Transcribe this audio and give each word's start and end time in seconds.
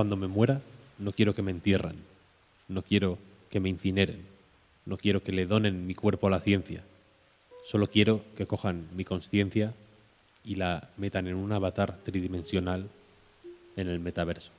Cuando 0.00 0.16
me 0.16 0.28
muera, 0.28 0.62
no 0.98 1.12
quiero 1.12 1.34
que 1.34 1.42
me 1.42 1.50
entierran, 1.50 1.96
no 2.68 2.80
quiero 2.80 3.18
que 3.50 3.60
me 3.60 3.68
incineren, 3.68 4.24
no 4.86 4.96
quiero 4.96 5.22
que 5.22 5.30
le 5.30 5.44
donen 5.44 5.86
mi 5.86 5.94
cuerpo 5.94 6.26
a 6.26 6.30
la 6.30 6.40
ciencia. 6.40 6.82
Solo 7.66 7.90
quiero 7.90 8.24
que 8.34 8.46
cojan 8.46 8.88
mi 8.96 9.04
conciencia 9.04 9.74
y 10.42 10.54
la 10.54 10.88
metan 10.96 11.26
en 11.26 11.34
un 11.34 11.52
avatar 11.52 11.98
tridimensional 12.02 12.88
en 13.76 13.88
el 13.88 14.00
metaverso. 14.00 14.52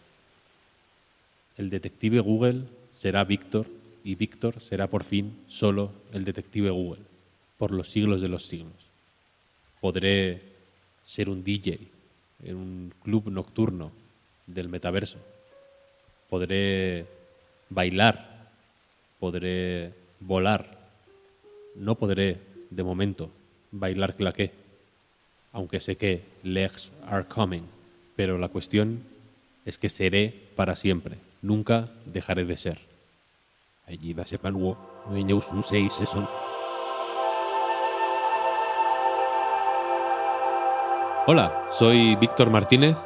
El 1.57 1.71
detective 1.71 2.19
Google 2.19 2.65
será 2.95 3.23
Víctor 3.23 3.65
y 4.03 4.13
Víctor 4.13 4.61
será 4.61 4.85
por 4.85 5.03
fin 5.03 5.39
solo 5.47 5.91
el 6.13 6.23
detective 6.23 6.69
Google, 6.69 7.01
por 7.57 7.71
los 7.71 7.89
siglos 7.89 8.21
de 8.21 8.27
los 8.27 8.45
siglos. 8.45 8.75
Podré 9.79 10.39
ser 11.03 11.31
un 11.31 11.43
DJ 11.43 11.79
en 12.43 12.57
un 12.57 12.93
club 13.01 13.31
nocturno 13.31 14.00
del 14.53 14.69
metaverso. 14.69 15.17
Podré 16.29 17.05
bailar, 17.69 18.49
podré 19.19 19.93
volar. 20.19 20.79
No 21.75 21.95
podré, 21.95 22.37
de 22.69 22.83
momento, 22.83 23.31
bailar 23.71 24.15
claqué, 24.15 24.51
aunque 25.53 25.79
sé 25.79 25.95
que 25.95 26.23
legs 26.43 26.91
are 27.05 27.25
coming. 27.25 27.63
Pero 28.15 28.37
la 28.37 28.49
cuestión 28.49 29.03
es 29.65 29.77
que 29.77 29.89
seré 29.89 30.33
para 30.55 30.75
siempre. 30.75 31.17
Nunca 31.41 31.89
dejaré 32.05 32.45
de 32.45 32.57
ser. 32.57 32.79
Allí 33.87 34.13
va 34.13 34.23
ser 34.25 34.39
seis, 35.63 35.93
son. 36.05 36.27
Hola, 41.27 41.67
soy 41.69 42.15
Víctor 42.15 42.49
Martínez. 42.49 42.97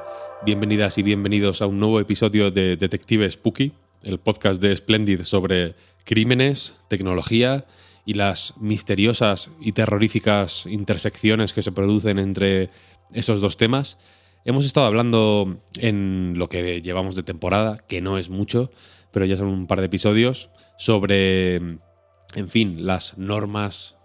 Bienvenidas 0.43 0.97
y 0.97 1.03
bienvenidos 1.03 1.61
a 1.61 1.65
un 1.65 1.79
nuevo 1.79 1.99
episodio 1.99 2.51
de 2.51 2.77
Detective 2.77 3.29
Spooky, 3.29 3.71
el 4.03 4.19
podcast 4.19 4.61
de 4.61 4.75
Splendid 4.75 5.23
sobre 5.23 5.73
crímenes, 6.03 6.75
tecnología 6.87 7.65
y 8.05 8.13
las 8.13 8.53
misteriosas 8.59 9.49
y 9.59 9.71
terroríficas 9.71 10.67
intersecciones 10.67 11.53
que 11.53 11.63
se 11.63 11.71
producen 11.71 12.19
entre 12.19 12.69
esos 13.13 13.41
dos 13.41 13.57
temas. 13.57 13.97
Hemos 14.43 14.65
estado 14.65 14.85
hablando 14.85 15.57
en 15.79 16.33
lo 16.37 16.47
que 16.47 16.81
llevamos 16.81 17.15
de 17.15 17.23
temporada, 17.23 17.77
que 17.87 18.01
no 18.01 18.19
es 18.19 18.29
mucho, 18.29 18.69
pero 19.11 19.25
ya 19.25 19.37
son 19.37 19.47
un 19.47 19.65
par 19.65 19.79
de 19.79 19.87
episodios, 19.87 20.51
sobre, 20.77 21.55
en 21.55 22.49
fin, 22.49 22.85
las 22.85 23.17
normas 23.17 23.95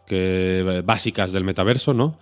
básicas 0.85 1.33
del 1.33 1.45
metaverso, 1.45 1.93
¿no? 1.93 2.17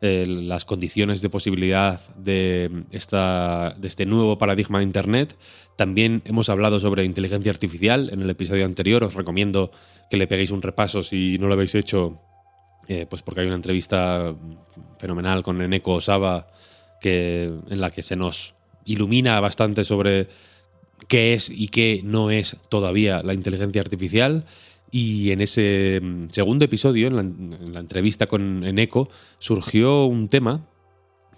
Las 0.00 0.64
condiciones 0.64 1.22
de 1.22 1.28
posibilidad 1.28 2.00
de, 2.16 2.84
esta, 2.92 3.74
de 3.78 3.88
este 3.88 4.06
nuevo 4.06 4.38
paradigma 4.38 4.78
de 4.78 4.84
Internet. 4.84 5.36
También 5.76 6.22
hemos 6.24 6.48
hablado 6.48 6.78
sobre 6.78 7.04
inteligencia 7.04 7.50
artificial 7.50 8.10
en 8.12 8.22
el 8.22 8.30
episodio 8.30 8.64
anterior. 8.64 9.02
Os 9.04 9.14
recomiendo 9.14 9.70
que 10.10 10.16
le 10.16 10.26
peguéis 10.26 10.50
un 10.50 10.62
repaso 10.62 11.02
si 11.02 11.38
no 11.38 11.48
lo 11.48 11.54
habéis 11.54 11.74
hecho, 11.74 12.20
eh, 12.86 13.06
pues 13.08 13.22
porque 13.22 13.40
hay 13.40 13.46
una 13.46 13.56
entrevista 13.56 14.34
fenomenal 14.98 15.42
con 15.42 15.60
Eneko 15.60 15.94
Osaba 15.94 16.46
que, 17.00 17.44
en 17.68 17.80
la 17.80 17.90
que 17.90 18.02
se 18.02 18.16
nos 18.16 18.54
ilumina 18.84 19.38
bastante 19.40 19.84
sobre 19.84 20.28
qué 21.06 21.34
es 21.34 21.50
y 21.50 21.68
qué 21.68 22.00
no 22.04 22.30
es 22.30 22.56
todavía 22.68 23.20
la 23.22 23.34
inteligencia 23.34 23.82
artificial 23.82 24.44
y 24.90 25.32
en 25.32 25.40
ese 25.40 26.00
mm, 26.02 26.30
segundo 26.30 26.64
episodio, 26.64 27.08
en 27.08 27.56
la, 27.72 27.80
entrevista 27.80 28.26
con 28.26 28.64
Eneco, 28.64 29.08
surgió 29.38 30.04
un 30.04 30.28
tema 30.28 30.66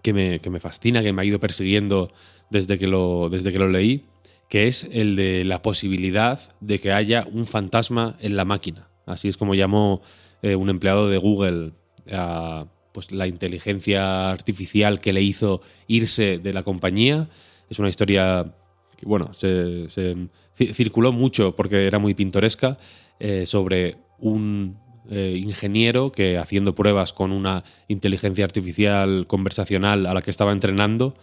que 0.02 0.12
me, 0.12 0.40
que 0.40 0.50
me, 0.50 0.60
fascina, 0.60 1.02
que 1.02 1.12
me 1.12 1.22
ha 1.22 1.24
ido 1.24 1.40
persiguiendo 1.40 2.12
desde 2.50 2.78
que, 2.78 2.86
lo, 2.86 3.28
desde 3.28 3.52
que 3.52 3.58
lo 3.58 3.68
leí, 3.68 4.06
que 4.48 4.66
es 4.66 4.88
el 4.90 5.16
de 5.16 5.44
la 5.44 5.62
posibilidad 5.62 6.40
de 6.60 6.78
que 6.78 6.92
haya 6.92 7.26
un 7.30 7.46
fantasma 7.46 8.16
en 8.20 8.36
la 8.36 8.44
máquina. 8.44 8.88
Así 9.06 9.28
es 9.28 9.36
como 9.36 9.54
llamó 9.54 10.00
eh, 10.42 10.54
un 10.54 10.70
empleado 10.70 11.08
de 11.08 11.18
Google 11.18 11.72
a 12.10 12.66
pues, 12.92 13.12
la 13.12 13.26
inteligencia 13.26 14.30
artificial 14.30 15.00
que 15.00 15.12
le 15.12 15.22
hizo 15.22 15.60
irse 15.86 16.38
de 16.38 16.52
la 16.52 16.62
compañía. 16.62 17.28
Es 17.68 17.78
una 17.78 17.88
historia 17.88 18.54
que, 18.96 19.06
bueno, 19.06 19.32
se, 19.34 19.88
se 19.88 20.16
circuló 20.54 21.12
mucho 21.12 21.54
porque 21.54 21.86
era 21.86 21.98
muy 21.98 22.14
pintoresca 22.14 22.76
eh, 23.22 23.44
sobre 23.44 23.98
un 24.18 24.78
eh, 25.10 25.34
ingeniero 25.36 26.10
que 26.10 26.38
haciendo 26.38 26.74
pruebas 26.74 27.12
con 27.12 27.32
una 27.32 27.64
inteligencia 27.86 28.46
artificial 28.46 29.26
conversacional 29.26 30.06
a 30.06 30.14
la 30.14 30.22
que 30.22 30.30
estaba 30.30 30.52
entrenando, 30.52 31.14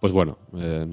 pues 0.00 0.14
bueno, 0.14 0.38
eh, 0.56 0.86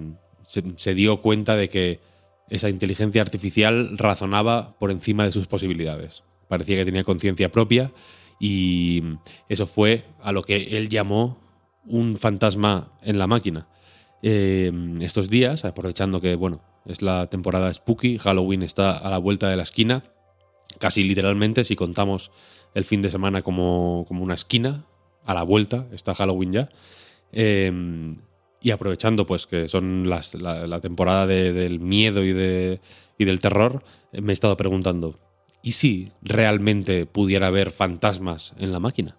se, 0.75 0.93
dio 0.95 1.21
cuenta 1.21 1.55
de 1.55 1.69
que 1.69 2.01
esa 2.49 2.67
inteligencia 2.67 3.21
artificial 3.21 3.97
razonaba 3.97 4.77
por 4.79 4.91
encima 4.91 5.23
de 5.23 5.31
sus 5.31 5.47
posibilidades. 5.47 6.23
Parecía 6.49 6.75
que 6.75 6.85
tenía 6.85 7.05
conciencia 7.05 7.49
propia 7.49 7.93
y 8.37 9.01
eso 9.47 9.65
fue 9.65 10.03
a 10.21 10.33
lo 10.33 10.43
que 10.43 10.75
él 10.77 10.89
llamó 10.89 11.39
un 11.85 12.17
fantasma 12.17 12.91
en 13.01 13.17
la 13.17 13.27
máquina. 13.27 13.69
estos 14.21 15.29
días, 15.29 15.63
aprovechando 15.63 16.19
que 16.19 16.35
bueno, 16.35 16.61
es 16.85 17.01
la 17.01 17.27
temporada 17.27 17.73
spooky, 17.73 18.17
Halloween 18.17 18.61
está 18.61 18.97
a 18.97 19.09
la 19.09 19.17
vuelta 19.19 19.47
de 19.47 19.55
la 19.55 19.63
esquina, 19.63 20.03
casi 20.79 21.03
literalmente, 21.03 21.63
si 21.63 21.75
contamos 21.75 22.31
el 22.73 22.85
fin 22.85 23.01
de 23.01 23.09
semana 23.09 23.41
como, 23.41 24.05
una 24.09 24.33
esquina, 24.33 24.85
a 25.25 25.33
la 25.33 25.43
vuelta, 25.43 25.87
está 25.91 26.13
Halloween 26.15 26.51
ya. 26.51 26.69
Em, 27.31 28.17
y 28.61 28.71
aprovechando 28.71 29.25
pues 29.25 29.47
que 29.47 29.67
son 29.67 30.09
las, 30.09 30.33
la, 30.35 30.79
temporada 30.79 31.27
del 31.27 31.79
miedo 31.79 32.23
y, 32.23 32.33
de, 32.33 32.79
y 33.17 33.25
del 33.25 33.39
terror, 33.39 33.83
me 34.11 34.31
he 34.31 34.33
estado 34.33 34.55
preguntando, 34.57 35.19
¿y 35.61 35.73
si 35.73 36.11
realmente 36.21 37.05
pudiera 37.05 37.47
haber 37.47 37.71
fantasmas 37.71 38.53
en 38.57 38.71
la 38.71 38.79
máquina? 38.79 39.17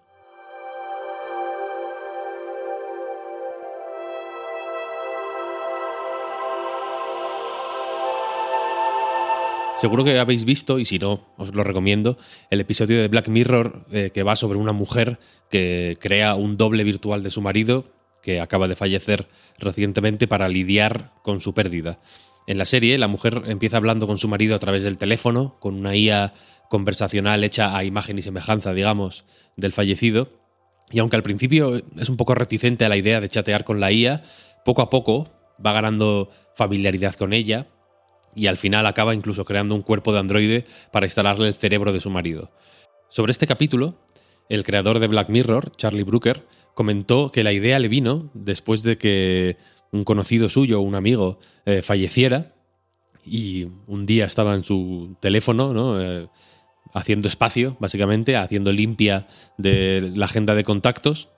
Seguro 9.85 10.03
que 10.03 10.19
habéis 10.19 10.47
visto, 10.47 10.79
y 10.79 10.87
si 10.87 10.99
no, 10.99 11.21
os 11.37 11.55
lo 11.55 11.63
recomiendo, 11.63 12.17
el 12.49 12.63
episodio 12.63 13.03
de 13.03 13.09
Black 13.09 13.29
Mirror 13.29 13.85
eh, 13.93 14.13
que 14.15 14.23
va 14.23 14.35
sobre 14.35 14.57
una 14.59 14.73
mujer 14.73 15.19
que 15.51 15.99
crea 16.01 16.37
un 16.37 16.57
doble 16.57 16.85
virtual 16.85 17.23
de 17.23 17.31
su 17.31 17.43
marido 17.43 17.85
que 18.23 18.41
acaba 18.41 18.67
de 18.67 18.77
fallecer 18.77 19.29
recientemente 19.59 20.27
para 20.27 20.49
lidiar 20.49 21.13
con 21.23 21.39
su 21.39 21.53
pérdida. 21.53 21.99
En 22.47 22.57
la 22.57 22.65
serie, 22.65 22.97
la 22.97 23.09
mujer 23.09 23.43
empieza 23.45 23.77
hablando 23.77 24.07
con 24.07 24.17
su 24.17 24.27
marido 24.27 24.57
a 24.57 24.59
través 24.59 24.85
del 24.85 24.97
teléfono, 24.97 25.59
con 25.61 25.75
una 25.75 25.95
IA 25.95 26.33
conversacional 26.71 27.45
hecha 27.45 27.77
a 27.77 27.85
imagen 27.85 28.17
y 28.17 28.23
semejanza, 28.23 28.73
digamos, 28.73 29.27
del 29.59 29.73
fallecido. 29.73 30.31
Y 30.93 31.01
aunque 31.01 31.17
al 31.17 31.23
principio 31.23 31.83
es 31.99 32.09
un 32.09 32.17
poco 32.17 32.35
reticente 32.35 32.87
a 32.87 32.89
la 32.89 32.97
idea 32.97 33.21
de 33.21 33.29
chatear 33.29 33.65
con 33.65 33.81
la 33.81 33.93
IA, 33.93 34.23
poco 34.65 34.81
a 34.81 34.89
poco 34.89 35.29
va 35.63 35.75
ganando 35.75 36.31
familiaridad 36.55 37.15
con 37.17 37.35
ella 37.35 37.67
y 38.35 38.47
al 38.47 38.57
final 38.57 38.87
acaba 38.87 39.15
incluso 39.15 39.45
creando 39.45 39.75
un 39.75 39.83
cuerpo 39.83 40.13
de 40.13 40.21
androide 40.21 40.65
para 40.93 41.07
instalarle 41.07 41.49
el 41.49 41.55
cerebro 41.55 41.93
de 41.93 42.01
su 42.01 42.11
marido. 42.11 42.51
Sobre 43.09 43.33
este 43.33 43.47
capítulo, 43.47 43.99
el 44.49 44.65
creador 44.65 44.99
de 44.99 45.07
Black 45.07 45.29
Mirror, 45.29 45.73
Charlie 45.77 46.03
Brooker, 46.03 46.47
comentó 46.75 47.31
que 47.31 47.45
la 47.45 47.53
idea 47.53 47.79
le 47.79 47.89
vino 47.89 48.31
después 48.35 48.83
de 48.83 48.99
que 48.99 49.57
un 49.93 50.05
conocido 50.05 50.49
suyo, 50.49 50.81
un 50.81 50.97
amigo, 50.97 51.39
eh, 51.65 51.83
falleciera 51.83 52.55
y 53.25 53.69
un 53.87 54.07
día 54.07 54.25
estaba 54.25 54.55
en 54.55 54.65
su 54.65 55.17
teléfono, 55.21 55.73
¿no? 55.73 56.01
Eh, 56.01 56.29
haciendo 56.93 57.29
espacio, 57.29 57.77
básicamente, 57.81 58.37
haciendo 58.37 58.73
limpia 58.73 59.27
de 59.57 60.13
la 60.15 60.27
agenda 60.27 60.55
de 60.55 60.65
contactos 60.65 61.29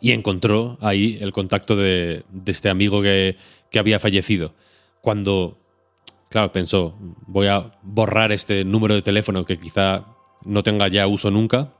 y 0.00 0.12
encontró 0.12 0.78
ahí 0.80 1.18
el 1.20 1.32
contacto 1.32 1.76
de, 1.76 2.24
este 2.46 2.68
amigo 2.68 3.02
que, 3.02 3.36
que 3.70 3.78
había 3.78 3.98
fallecido. 3.98 4.54
Cuando 5.00 5.58
claro, 6.28 6.52
pensó, 6.52 6.96
voy 7.26 7.46
a 7.46 7.78
borrar 7.82 8.32
este 8.32 8.64
número 8.64 8.94
de 8.94 9.02
teléfono 9.02 9.44
que 9.44 9.58
quizá 9.58 10.04
no 10.44 10.62
tenga 10.62 10.88
ya 10.88 11.06
uso 11.06 11.30
nunca. 11.30 11.72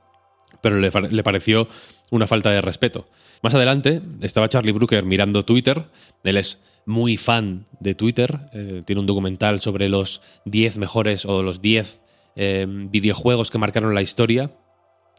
pero 0.61 0.79
le, 0.79 1.23
pareció 1.23 1.67
una 2.11 2.27
falta 2.27 2.49
de 2.49 2.61
respeto. 2.61 3.07
Más 3.41 3.55
adelante 3.55 4.01
estaba 4.21 4.49
Charlie 4.49 4.71
Brooker 4.71 5.03
mirando 5.05 5.43
Twitter, 5.43 5.85
él 6.23 6.37
es 6.37 6.59
muy 6.85 7.17
fan 7.17 7.65
de 7.79 7.93
Twitter, 7.93 8.39
eh, 8.53 8.81
tiene 8.85 8.99
un 8.99 9.05
documental 9.05 9.59
sobre 9.59 9.89
los 9.89 10.21
10 10.45 10.77
mejores 10.79 11.25
o 11.25 11.43
los 11.43 11.61
10 11.61 12.01
eh, 12.35 12.65
videojuegos 12.67 13.51
que 13.51 13.57
marcaron 13.57 13.93
la 13.93 14.01
historia 14.01 14.51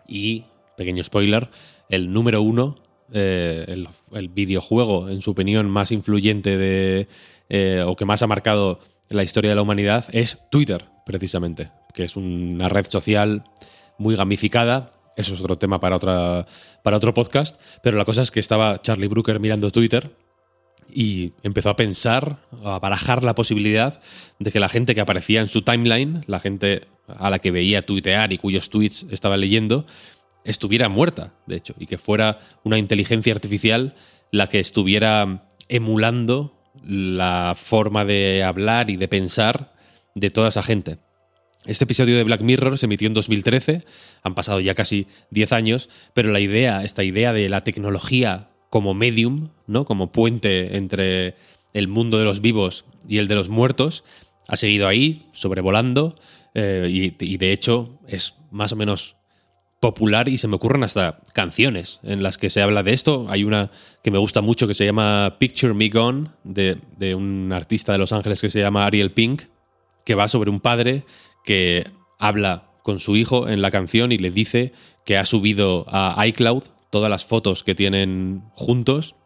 y, 0.07 0.45
pequeño 0.77 1.05
spoiler, 1.05 1.49
el 1.89 2.13
número 2.13 2.43
uno, 2.43 2.83
eh, 3.13 3.65
el, 3.69 3.89
el, 4.13 4.29
videojuego, 4.29 5.09
en 5.09 5.23
su 5.23 5.31
opinión, 5.31 5.71
más 5.71 5.93
influyente 5.93 6.59
de, 6.59 7.09
o 7.87 7.97
que 7.97 8.05
más 8.05 8.23
ha 8.23 8.27
marcado 8.27 8.81
la 9.11 9.23
historia 9.23 9.51
de 9.51 9.57
la 9.57 9.63
humanidad 9.63 10.07
es 10.13 10.39
Twitter, 10.51 10.87
precisamente, 11.05 11.71
que 11.95 12.05
es 12.05 12.17
una 12.17 12.69
red 12.69 12.87
social 12.87 13.45
muy 13.99 14.17
gamificada 14.17 14.91
eso 15.21 15.35
es 15.35 15.41
otro 15.41 15.59
tema 15.59 15.81
para, 15.81 15.97
otra, 15.97 16.47
para 16.83 16.97
otro 16.97 17.13
podcast. 17.15 17.61
Pero 17.83 17.99
la 17.99 18.05
cosa 18.05 18.23
es 18.23 18.31
que 18.31 18.41
estaba 18.41 18.81
Charlie 18.81 19.09
Brooker 19.09 19.39
mirando 19.39 19.71
Twitter 19.71 20.11
y 20.93 21.35
empezó 21.43 21.71
a 21.71 21.77
pensar, 21.77 22.39
a 22.65 22.79
barajar 22.79 23.23
la 23.23 23.35
posibilidad 23.35 24.01
de 24.39 24.51
que 24.51 24.61
la 24.61 24.69
gente 24.69 24.95
que 24.95 25.01
aparecía 25.01 25.41
en 25.41 25.47
su 25.47 25.63
timeline, 25.63 26.25
la 26.27 26.41
gente 26.41 26.89
a 27.07 27.31
la 27.31 27.39
que 27.39 27.51
veía 27.51 27.83
tuitear 27.83 28.33
y 28.33 28.39
cuyos 28.39 28.71
tweets 28.71 29.07
estaba 29.11 29.37
leyendo, 29.37 29.87
estuviera 30.45 30.89
muerta, 30.89 31.35
de 31.47 31.57
hecho, 31.57 31.75
y 31.79 31.87
que 31.87 31.99
fuera 31.99 32.39
una 32.65 32.79
inteligencia 32.79 33.35
artificial 33.35 33.95
la 34.33 34.47
que 34.49 34.59
estuviera 34.59 35.47
emulando 35.69 36.60
la 36.85 37.55
forma 37.57 38.05
de 38.05 38.43
hablar 38.45 38.91
y 38.91 38.97
de 38.97 39.09
pensar 39.09 39.75
de 40.15 40.31
toda 40.31 40.49
esa 40.49 40.63
gente. 40.63 40.99
Este 41.67 41.85
episodio 41.85 42.17
de 42.17 42.25
Black 42.25 42.41
Mirror 42.41 42.79
se 42.79 42.87
emitió 42.87 43.07
en 43.07 43.15
2013, 43.15 43.85
han 44.23 44.35
pasado 44.35 44.61
ya 44.61 44.75
casi 44.75 45.07
10 45.31 45.53
años, 45.53 45.91
pero 46.15 46.33
la 46.33 46.41
idea, 46.41 46.85
esta 46.85 47.05
idea 47.05 47.33
de 47.33 47.49
la 47.49 47.63
tecnología 47.63 48.49
como 48.71 48.95
medium, 48.95 49.51
¿no? 49.67 49.85
Como 49.85 50.11
puente 50.11 50.77
entre 50.77 51.35
el 51.75 51.87
mundo 51.89 52.19
de 52.19 52.25
los 52.25 52.41
vivos 52.41 52.87
y 53.07 53.19
el 53.19 53.29
de 53.29 53.35
los 53.35 53.51
muertos, 53.51 54.05
ha 54.49 54.57
seguido 54.57 54.89
ahí, 54.89 55.29
sobrevolando, 55.33 56.17
eh, 56.55 56.89
y, 56.91 57.15
y, 57.25 57.37
de 57.37 57.53
hecho 57.53 58.01
es 58.09 58.35
más 58.51 58.73
o 58.73 58.77
menos 58.77 59.17
popular 59.81 60.29
y 60.29 60.37
se 60.37 60.47
me 60.47 60.57
ocurren 60.57 60.85
hasta 60.85 61.21
canciones 61.33 62.01
en 62.03 62.23
las 62.23 62.37
que 62.37 62.51
se 62.51 62.63
habla 62.63 62.83
de 62.83 62.93
esto. 62.93 63.27
Hay 63.31 63.45
una 63.45 63.71
que 64.05 64.11
me 64.11 64.19
gusta 64.19 64.43
mucho 64.43 64.69
que 64.69 64.75
se 64.75 64.85
llama 64.85 65.37
Picture 65.39 65.75
Me 65.75 65.89
Gone, 65.89 66.29
de, 66.45 67.15
un 67.15 67.51
artista 67.53 67.93
de 67.93 67.99
Los 67.99 68.13
Ángeles 68.13 68.41
que 68.41 68.51
se 68.51 68.61
llama 68.61 68.85
Ariel 68.85 69.13
Pink, 69.13 69.43
que 70.05 70.15
va 70.15 70.29
sobre 70.29 70.51
un 70.51 70.61
padre 70.61 71.05
que 71.45 71.83
habla 72.19 72.71
con 72.83 72.99
su 72.99 73.17
hijo 73.17 73.49
en 73.49 73.63
la 73.63 73.71
canción 73.71 74.13
y 74.13 74.19
le 74.19 74.31
dice 74.31 74.73
que 75.05 75.17
ha 75.17 75.25
subido 75.25 75.87
a 75.89 76.27
iCloud 76.27 76.63
todas 76.91 77.09
las 77.09 77.25
fotos 77.25 77.65
que 77.65 77.75
tienen 77.75 78.43
juntos 78.53 79.17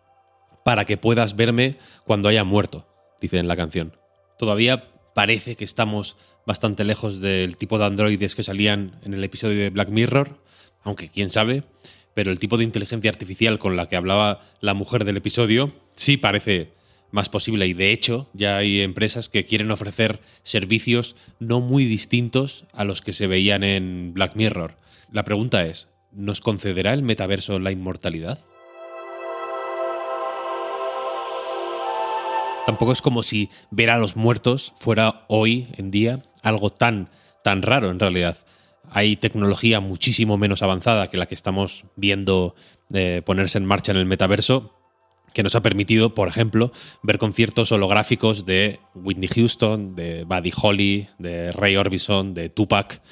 para 0.65 0.85
que 0.85 0.97
puedas 0.97 1.35
verme 1.35 1.79
cuando 2.05 2.29
haya 2.29 2.45
muerto, 2.45 2.87
dice 3.21 3.39
en 3.39 3.49
la 3.49 3.57
canción. 3.57 3.93
Todavía 4.39 4.91
parece 5.15 5.57
que 5.57 5.65
estamos 5.65 6.17
bastante 6.47 6.85
lejos 6.85 7.21
del 7.21 7.57
tipo 7.57 7.79
de 7.79 7.87
androides 7.87 8.35
que 8.35 8.43
salían 8.43 8.99
en 9.03 9.15
el 9.15 9.25
episodio 9.25 9.63
de 9.63 9.71
Black 9.71 9.89
Mirror, 9.89 10.43
aunque 10.83 11.09
quién 11.09 11.31
sabe, 11.31 11.65
pero 12.15 12.31
el 12.31 12.39
tipo 12.39 12.57
de 12.57 12.65
inteligencia 12.65 13.11
artificial 13.11 13.59
con 13.59 13.77
la 13.77 13.89
que 13.89 13.97
hablaba 13.97 14.41
la 14.61 14.75
mujer 14.75 15.05
del 15.05 15.17
episodio 15.17 15.73
sí 15.97 16.17
parece 16.17 16.73
más 17.11 17.29
posible. 17.29 17.67
Y 17.67 17.75
de 17.75 17.93
hecho, 17.93 18.29
ya 18.35 18.57
hay 18.57 18.81
empresas 18.81 19.29
que 19.29 19.45
quieren 19.45 19.71
ofrecer 19.71 20.21
servicios 20.43 21.17
no 21.39 21.61
muy 21.61 21.85
distintos 21.85 22.65
a 22.73 22.85
los 22.85 23.03
que 23.03 23.13
se 23.13 23.27
veían 23.27 23.63
en 23.63 24.13
Black 24.15 24.37
Mirror. 24.37 24.77
La 25.11 25.25
pregunta 25.25 25.65
es, 25.65 25.89
¿nos 26.13 26.41
concederá 26.41 26.93
el 26.93 27.03
metaverso 27.03 27.59
la 27.59 27.71
inmortalidad? 27.71 28.45
Tampoco 32.67 32.93
es 32.93 33.03
como 33.03 33.23
si 33.23 33.51
ver 33.71 33.91
a 33.91 33.99
los 33.99 34.17
muertos 34.17 34.73
fuera 34.77 35.25
hoy 35.29 35.69
en 35.77 35.91
día 35.91 36.23
algo 36.45 36.71
tan, 36.71 37.09
tan 37.43 37.63
raro 37.63 37.91
en 37.91 37.99
realidad. 37.99 38.37
Hay 38.91 39.17
tecnología 39.17 39.81
muchísimo 39.81 40.37
menos 40.37 40.63
avanzada 40.63 41.11
que 41.11 41.17
la 41.17 41.27
que 41.27 41.35
estamos 41.35 41.85
viendo 41.97 42.55
eh, 42.93 43.23
ponerse 43.25 43.59
en 43.59 43.65
marcha 43.65 43.91
en 43.93 43.99
el 43.99 44.07
metaverso 44.07 44.71
que 45.35 45.43
nos 45.43 45.57
ha 45.57 45.63
permitido, 45.63 46.15
por 46.15 46.29
ejemplo, 46.29 46.73
ver 47.03 47.19
conciertos 47.19 47.73
holográficos 47.73 48.47
de 48.47 48.79
Whitney 48.95 49.29
Houston, 49.29 49.97
de 49.97 50.23
Buddy 50.25 50.53
Holly, 50.63 51.09
de 51.19 51.51
Ray 51.51 51.77
Orbison, 51.77 52.33
de 52.33 52.49
Tupac. 52.49 53.03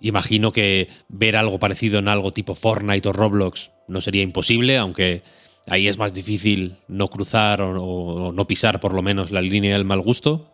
Imagino 0.00 0.52
que 0.52 0.88
ver 1.08 1.36
algo 1.36 1.58
parecido 1.58 1.98
en 1.98 2.08
algo 2.08 2.32
tipo 2.32 2.54
Fortnite 2.54 3.10
o 3.10 3.12
Roblox 3.12 3.72
no 3.86 4.00
sería 4.00 4.22
imposible, 4.22 4.78
aunque 4.78 5.22
ahí 5.66 5.86
es 5.86 5.98
más 5.98 6.14
difícil 6.14 6.78
no 6.88 7.08
cruzar 7.08 7.60
o, 7.60 8.32
no 8.32 8.46
pisar 8.46 8.80
por 8.80 8.94
lo 8.94 9.02
menos 9.02 9.30
la 9.30 9.42
línea 9.42 9.74
del 9.74 9.84
mal 9.84 10.00
gusto. 10.00 10.50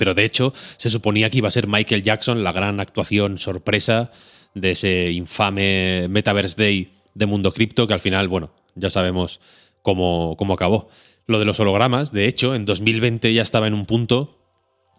Pero 0.00 0.14
de 0.14 0.24
hecho, 0.24 0.54
se 0.78 0.88
suponía 0.88 1.28
que 1.28 1.36
iba 1.36 1.48
a 1.48 1.50
ser 1.50 1.66
Michael 1.66 2.02
Jackson 2.02 2.42
la 2.42 2.52
gran 2.52 2.80
actuación 2.80 3.36
sorpresa 3.36 4.10
de 4.54 4.70
ese 4.70 5.10
infame 5.12 6.08
Metaverse 6.08 6.56
Day 6.56 6.88
de 7.12 7.26
Mundo 7.26 7.52
Cripto, 7.52 7.86
que 7.86 7.92
al 7.92 8.00
final, 8.00 8.26
bueno, 8.26 8.50
ya 8.74 8.88
sabemos 8.88 9.42
como, 9.82 10.34
acabó. 10.54 10.88
Lo 11.26 11.38
de 11.38 11.44
los 11.44 11.60
hologramas, 11.60 12.12
de 12.12 12.28
hecho, 12.28 12.54
en 12.54 12.62
2020 12.62 13.34
ya 13.34 13.42
estaba 13.42 13.66
en 13.66 13.74
un 13.74 13.84
punto 13.84 14.38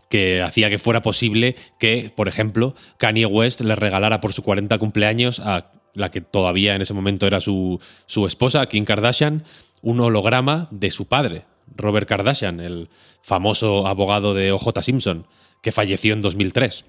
que 0.08 0.44
hacía 0.44 0.70
que 0.70 0.78
fuera 0.78 1.02
posible 1.02 1.56
que, 1.80 2.14
por 2.16 2.28
ejemplo, 2.28 2.76
Kanye 3.00 3.26
West 3.26 3.62
le 3.62 3.74
regalara 3.74 4.22
por 4.22 4.34
su 4.34 4.44
40 4.44 4.78
cumpleaños 4.78 5.40
a 5.40 5.72
la 5.96 6.12
que 6.12 6.22
todavía 6.22 6.76
en 6.76 6.84
ese 6.84 6.94
momento 6.94 7.26
era 7.26 7.42
su, 7.42 7.80
su 8.06 8.28
esposa, 8.28 8.68
Kim 8.68 8.86
Kardashian, 8.86 9.46
un 9.82 10.00
holograma 10.00 10.68
de 10.70 10.92
su 10.92 11.08
padre, 11.08 11.46
Robert 11.76 12.08
Kardashian, 12.08 12.60
el 12.60 12.90
famoso 13.22 13.88
abogado 13.88 14.34
de 14.34 14.52
OJ 14.52 14.82
Simpson, 14.82 15.28
que 15.62 15.72
falleció 15.72 16.14
en 16.14 16.22
2003. 16.22 16.86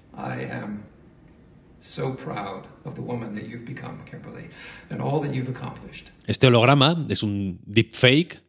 Este 6.27 6.47
holograma 6.47 7.05
es 7.09 7.23
un 7.23 7.59
deepfake 7.65 8.41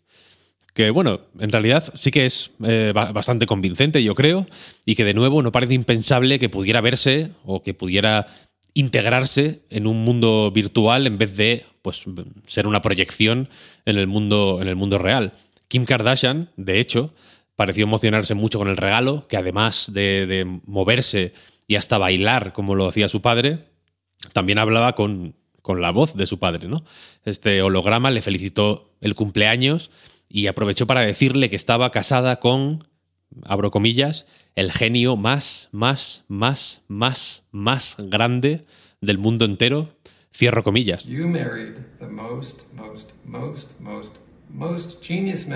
que, 0.74 0.90
bueno, 0.90 1.20
en 1.38 1.52
realidad 1.52 1.84
sí 1.94 2.10
que 2.10 2.26
es 2.26 2.50
eh, 2.64 2.92
bastante 2.94 3.46
convincente, 3.46 4.02
yo 4.02 4.14
creo, 4.14 4.46
y 4.84 4.96
que 4.96 5.04
de 5.04 5.14
nuevo 5.14 5.40
no 5.40 5.52
parece 5.52 5.74
impensable 5.74 6.38
que 6.40 6.48
pudiera 6.48 6.80
verse 6.80 7.30
o 7.44 7.62
que 7.62 7.74
pudiera 7.74 8.26
integrarse 8.74 9.62
en 9.70 9.86
un 9.86 10.04
mundo 10.04 10.50
virtual 10.50 11.06
en 11.06 11.16
vez 11.16 11.36
de 11.36 11.64
pues, 11.80 12.04
ser 12.46 12.66
una 12.66 12.82
proyección 12.82 13.48
en 13.86 13.98
el 13.98 14.08
mundo, 14.08 14.58
en 14.60 14.68
el 14.68 14.74
mundo 14.74 14.98
real. 14.98 15.32
Kim 15.74 15.86
Kardashian, 15.86 16.50
de 16.56 16.78
hecho, 16.78 17.10
pareció 17.56 17.82
emocionarse 17.82 18.34
mucho 18.34 18.58
con 18.58 18.68
el 18.68 18.76
regalo, 18.76 19.26
que 19.26 19.36
además 19.36 19.90
de 19.92 20.60
moverse 20.66 21.32
y 21.66 21.74
hasta 21.74 21.98
bailar 21.98 22.52
como 22.52 22.76
lo 22.76 22.86
hacía 22.86 23.08
su 23.08 23.20
padre, 23.20 23.64
también 24.32 24.58
hablaba 24.58 24.94
con, 24.94 25.34
la 25.66 25.90
voz 25.90 26.14
de 26.14 26.28
su 26.28 26.38
padre, 26.38 26.68
¿no? 26.68 26.84
Este 27.24 27.60
holograma 27.60 28.12
le 28.12 28.22
felicitó 28.22 28.94
el 29.00 29.16
cumpleaños 29.16 29.90
y 30.28 30.46
aprovechó 30.46 30.86
para 30.86 31.00
decirle 31.00 31.50
que 31.50 31.56
estaba 31.56 31.90
casada 31.90 32.38
con, 32.38 32.86
abro 33.42 33.72
comillas, 33.72 34.26
el 34.54 34.70
genio 34.70 35.16
más, 35.16 35.70
más, 35.72 36.24
más, 36.28 36.82
más, 36.86 37.42
más 37.50 37.96
grande 37.98 38.64
del 39.00 39.18
mundo 39.18 39.44
entero, 39.44 39.88
cierro 40.32 40.62
comillas. 40.62 41.04
Most 44.50 45.02
genius 45.02 45.46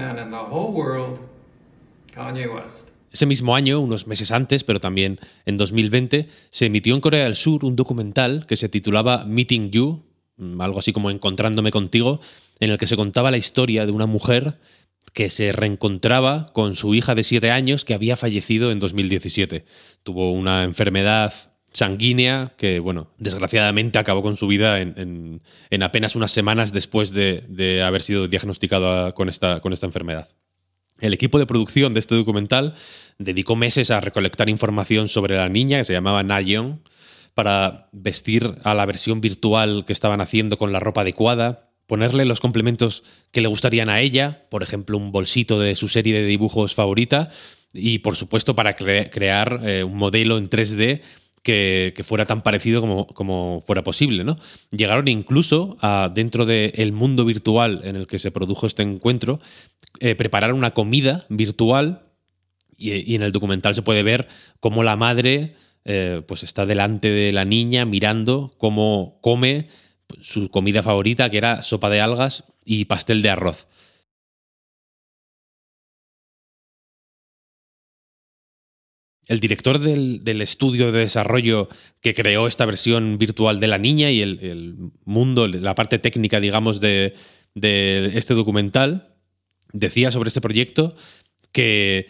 Kanye 2.14 2.48
West. 2.48 2.88
Ese 3.10 3.26
mismo 3.26 3.56
año, 3.56 3.80
unos 3.80 4.06
meses 4.06 4.30
antes, 4.32 4.64
pero 4.64 4.80
también 4.80 5.18
en 5.46 5.56
2020, 5.56 6.28
se 6.50 6.66
emitió 6.66 6.94
en 6.94 7.00
Corea 7.00 7.24
del 7.24 7.34
Sur 7.34 7.64
un 7.64 7.74
documental 7.74 8.44
que 8.46 8.56
se 8.56 8.68
titulaba 8.68 9.24
Meeting 9.24 9.70
You, 9.70 10.02
mm, 10.36 10.60
algo 10.60 10.78
así 10.78 10.92
como 10.92 11.10
Encontrándome 11.10 11.70
contigo, 11.70 12.20
en 12.60 12.70
el 12.70 12.78
que 12.78 12.86
se 12.86 12.96
contaba 12.96 13.30
la 13.30 13.38
historia 13.38 13.86
de 13.86 13.92
una 13.92 14.06
mujer 14.06 14.58
que 15.14 15.30
se 15.30 15.52
reencontraba 15.52 16.52
con 16.52 16.76
su 16.76 16.94
hija 16.94 17.14
de 17.14 17.24
siete 17.24 17.50
años 17.50 17.84
que 17.84 17.94
había 17.94 18.16
fallecido 18.16 18.70
en 18.70 18.78
2017. 18.78 19.64
Tuvo 20.02 20.32
una 20.32 20.64
enfermedad 20.64 21.32
sanguínea 21.72 22.52
que, 22.56 22.80
bueno, 22.80 23.08
desgraciadamente 23.18 23.98
acabó 23.98 24.22
con 24.22 24.36
su 24.36 24.46
vida 24.46 24.80
en, 24.80 25.40
apenas 25.82 26.16
unas 26.16 26.32
semanas 26.32 26.72
después 26.72 27.12
de, 27.12 27.82
haber 27.84 28.02
sido 28.02 28.28
diagnosticado 28.28 29.14
con 29.14 29.28
esta, 29.28 29.60
enfermedad. 29.82 30.28
El 31.00 31.14
equipo 31.14 31.38
de 31.38 31.46
producción 31.46 31.94
de 31.94 32.00
este 32.00 32.16
documental 32.16 32.74
dedicó 33.18 33.54
meses 33.54 33.90
a 33.90 34.00
recolectar 34.00 34.48
información 34.48 35.08
sobre 35.08 35.36
la 35.36 35.48
niña, 35.48 35.78
que 35.78 35.84
se 35.84 35.92
llamaba 35.92 36.22
Nayeon, 36.22 36.82
para 37.34 37.88
vestir 37.92 38.56
a 38.64 38.74
la 38.74 38.84
versión 38.84 39.20
virtual 39.20 39.84
que 39.86 39.92
estaban 39.92 40.20
haciendo 40.20 40.58
con 40.58 40.72
la 40.72 40.80
ropa 40.80 41.02
adecuada, 41.02 41.70
ponerle 41.86 42.24
los 42.24 42.40
complementos 42.40 43.04
que 43.30 43.40
le 43.40 43.48
gustarían 43.48 43.88
a 43.88 44.00
ella, 44.00 44.46
por 44.50 44.64
ejemplo, 44.64 44.98
un 44.98 45.12
bolsito 45.12 45.60
de 45.60 45.76
su 45.76 45.88
serie 45.88 46.14
de 46.14 46.24
dibujos 46.24 46.74
favorita, 46.74 47.30
y 47.72 47.98
por 47.98 48.16
supuesto 48.16 48.54
para 48.54 48.74
crear 48.74 49.60
eh, 49.62 49.84
un 49.84 49.96
modelo 49.96 50.38
en 50.38 50.48
3D 50.48 51.02
que, 51.42 51.94
fuera 52.04 52.26
tan 52.26 52.42
parecido 52.42 52.80
como, 52.80 53.06
como, 53.06 53.62
fuera 53.64 53.82
posible. 53.82 54.24
¿no? 54.24 54.38
Llegaron 54.70 55.08
incluso 55.08 55.76
a, 55.80 56.10
dentro 56.14 56.46
del 56.46 56.92
mundo 56.92 57.24
virtual 57.24 57.80
en 57.84 57.96
el 57.96 58.06
que 58.06 58.18
se 58.18 58.30
produjo 58.30 58.66
este 58.66 58.82
encuentro, 58.82 59.40
eh, 60.00 60.14
preparar 60.14 60.52
una 60.52 60.72
comida 60.72 61.26
virtual 61.28 62.02
y, 62.76 63.14
en 63.14 63.22
el 63.22 63.32
documental 63.32 63.74
se 63.74 63.82
puede 63.82 64.02
ver 64.02 64.28
cómo 64.60 64.82
la 64.82 64.96
madre 64.96 65.54
eh, 65.84 66.22
pues 66.26 66.42
está 66.42 66.66
delante 66.66 67.10
de 67.10 67.32
la 67.32 67.44
niña 67.44 67.84
mirando 67.84 68.52
cómo 68.58 69.18
come 69.20 69.68
su 70.20 70.48
comida 70.48 70.82
favorita, 70.82 71.28
que 71.30 71.38
era 71.38 71.62
sopa 71.62 71.90
de 71.90 72.00
algas 72.00 72.44
y 72.64 72.86
pastel 72.86 73.22
de 73.22 73.30
arroz. 73.30 73.66
El 79.28 79.40
director 79.40 79.78
del, 79.78 80.40
estudio 80.40 80.90
de 80.90 81.00
desarrollo 81.00 81.68
que 82.00 82.14
creó 82.14 82.46
esta 82.46 82.66
versión 82.66 83.18
virtual 83.18 83.60
de 83.60 83.68
la 83.68 83.78
niña 83.78 84.10
y 84.10 84.22
el, 84.22 84.90
mundo, 85.04 85.46
la 85.46 85.74
parte 85.74 85.98
técnica, 85.98 86.40
digamos, 86.40 86.80
de, 86.80 87.14
este 87.54 88.34
documental, 88.34 89.14
decía 89.72 90.10
sobre 90.10 90.28
este 90.28 90.40
proyecto 90.40 90.96
que, 91.52 92.08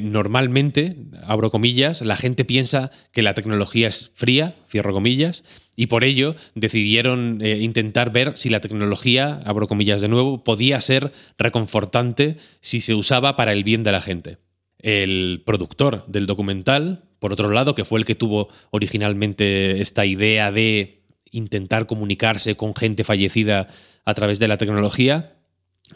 normalmente, 0.00 0.96
abro 1.24 1.50
comillas, 1.50 2.02
la 2.02 2.16
gente 2.16 2.44
piensa 2.44 2.90
que 3.12 3.22
la 3.22 3.32
tecnología 3.32 3.88
es 3.88 4.10
fría, 4.14 4.54
cierro 4.66 4.92
comillas, 4.92 5.44
y 5.74 5.86
por 5.86 6.04
ello 6.04 6.36
decidieron 6.54 7.38
eh, 7.40 7.58
intentar 7.60 8.12
ver 8.12 8.36
si 8.36 8.50
la 8.50 8.60
tecnología, 8.60 9.40
abro 9.46 9.68
comillas 9.68 10.02
de 10.02 10.08
nuevo, 10.08 10.44
podía 10.44 10.78
ser 10.82 11.12
reconfortante 11.38 12.36
si 12.60 12.82
se 12.82 12.94
usaba 12.94 13.36
para 13.36 13.52
el 13.52 13.64
bien 13.64 13.84
de 13.84 13.92
la 13.92 14.02
gente 14.02 14.47
el 14.80 15.42
productor 15.44 16.04
del 16.06 16.26
documental, 16.26 17.04
por 17.18 17.32
otro 17.32 17.50
lado, 17.50 17.74
que 17.74 17.84
fue 17.84 17.98
el 17.98 18.06
que 18.06 18.14
tuvo 18.14 18.48
originalmente 18.70 19.80
esta 19.80 20.06
idea 20.06 20.52
de 20.52 21.02
intentar 21.30 21.86
comunicarse 21.86 22.56
con 22.56 22.74
gente 22.74 23.04
fallecida 23.04 23.68
a 24.04 24.14
través 24.14 24.38
de 24.38 24.48
la 24.48 24.56
tecnología, 24.56 25.36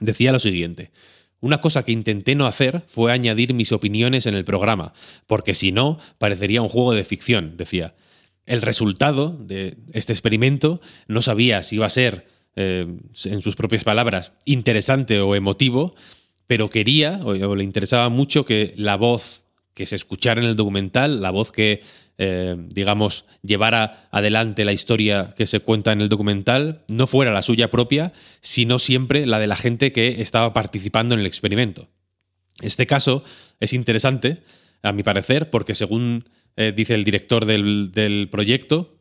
decía 0.00 0.32
lo 0.32 0.38
siguiente. 0.38 0.90
Una 1.40 1.60
cosa 1.60 1.84
que 1.84 1.92
intenté 1.92 2.34
no 2.34 2.46
hacer 2.46 2.84
fue 2.86 3.12
añadir 3.12 3.52
mis 3.52 3.72
opiniones 3.72 4.26
en 4.26 4.34
el 4.34 4.44
programa, 4.44 4.92
porque 5.26 5.54
si 5.54 5.72
no, 5.72 5.98
parecería 6.18 6.62
un 6.62 6.68
juego 6.68 6.94
de 6.94 7.04
ficción, 7.04 7.56
decía. 7.56 7.94
El 8.46 8.62
resultado 8.62 9.36
de 9.40 9.76
este 9.92 10.12
experimento 10.12 10.80
no 11.08 11.22
sabía 11.22 11.62
si 11.62 11.76
iba 11.76 11.86
a 11.86 11.90
ser, 11.90 12.28
eh, 12.54 12.86
en 13.24 13.42
sus 13.42 13.56
propias 13.56 13.82
palabras, 13.82 14.34
interesante 14.44 15.20
o 15.20 15.34
emotivo, 15.34 15.94
pero 16.52 16.68
quería 16.68 17.18
o, 17.24 17.56
le 17.56 17.64
interesaba 17.64 18.10
mucho 18.10 18.44
que 18.44 18.74
la 18.76 18.96
voz 18.96 19.44
que 19.72 19.86
se 19.86 19.96
escuchara 19.96 20.42
en 20.42 20.46
el 20.46 20.54
documental, 20.54 21.22
la 21.22 21.30
voz 21.30 21.50
que, 21.50 21.80
eh, 22.18 22.56
digamos, 22.68 23.24
llevara 23.40 24.06
adelante 24.10 24.66
la 24.66 24.74
historia 24.74 25.32
que 25.34 25.46
se 25.46 25.60
cuenta 25.60 25.92
en 25.92 26.02
el 26.02 26.10
documental, 26.10 26.82
no 26.88 27.06
fuera 27.06 27.32
la 27.32 27.40
suya 27.40 27.70
propia, 27.70 28.12
sino 28.42 28.78
siempre 28.78 29.24
la 29.24 29.38
de 29.38 29.46
la 29.46 29.56
gente 29.56 29.92
que 29.92 30.20
estaba 30.20 30.52
participando 30.52 31.14
en 31.14 31.20
el 31.20 31.26
experimento. 31.26 31.88
Este 32.60 32.86
caso 32.86 33.24
es 33.58 33.72
interesante, 33.72 34.42
a 34.82 34.92
mi 34.92 35.02
parecer, 35.02 35.48
porque 35.48 35.74
según 35.74 36.28
eh, 36.56 36.74
dice 36.76 36.92
el 36.92 37.04
director 37.04 37.46
del, 37.46 37.92
del 37.92 38.28
proyecto, 38.28 38.98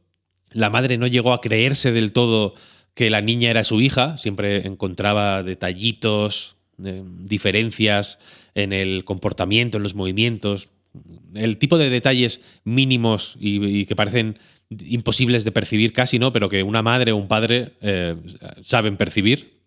la 0.53 0.69
madre 0.69 0.97
no 0.97 1.05
llegó 1.05 1.33
a 1.33 1.41
creerse 1.41 1.91
del 1.91 2.13
todo 2.13 2.53
que 2.93 3.09
la 3.09 3.19
niña 3.19 3.49
era 3.49 3.65
su 3.65 3.81
hija, 3.81 4.17
siempre 4.17 4.65
encontraba 4.65 5.43
detallitos, 5.43 6.55
diferencias 7.25 8.19
en 8.55 8.73
el 8.73 9.03
comportamiento, 9.03 9.77
en 9.77 9.83
los 9.83 9.95
movimientos, 9.95 10.69
el 11.35 11.57
tipo 11.57 11.77
de 11.77 11.89
detalles 11.89 12.41
mínimos 12.63 13.37
y, 13.39 13.85
que 13.85 13.95
parecen 13.95 14.37
imposibles 14.69 15.43
de 15.43 15.51
percibir 15.51 15.93
casi, 15.93 16.19
¿no? 16.19 16.31
Pero 16.31 16.49
que 16.49 16.63
una 16.63 16.81
madre 16.81 17.11
o 17.11 17.17
un 17.17 17.27
padre 17.27 17.73
eh, 17.81 18.15
saben 18.61 18.97
percibir. 18.97 19.61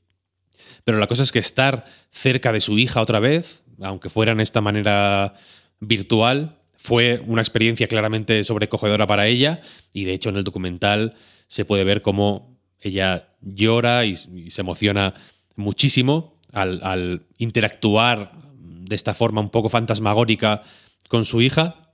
Pero 0.84 0.98
la 0.98 1.06
cosa 1.06 1.22
es 1.22 1.32
que 1.32 1.38
estar 1.38 1.84
cerca 2.10 2.52
de 2.52 2.60
su 2.60 2.78
hija 2.78 3.00
otra 3.00 3.20
vez, 3.20 3.62
aunque 3.80 4.10
fuera 4.10 4.32
en 4.32 4.40
esta 4.40 4.60
manera 4.60 5.34
virtual, 5.80 6.58
fue 6.76 7.22
una 7.26 7.40
experiencia 7.40 7.88
claramente 7.88 8.44
sobrecogedora 8.44 9.06
para 9.06 9.26
ella 9.26 9.60
y 9.92 10.04
de 10.04 10.12
hecho 10.12 10.28
en 10.28 10.36
el 10.36 10.44
documental 10.44 11.14
se 11.48 11.64
puede 11.64 11.84
ver 11.84 12.02
cómo 12.02 12.58
ella 12.80 13.28
llora 13.40 14.04
y 14.04 14.16
se 14.16 14.60
emociona 14.60 15.14
muchísimo 15.56 16.33
al, 16.54 17.26
interactuar 17.38 18.32
de 18.54 18.94
esta 18.94 19.14
forma 19.14 19.40
un 19.40 19.50
poco 19.50 19.68
fantasmagórica 19.68 20.62
con 21.08 21.24
su 21.24 21.42
hija 21.42 21.92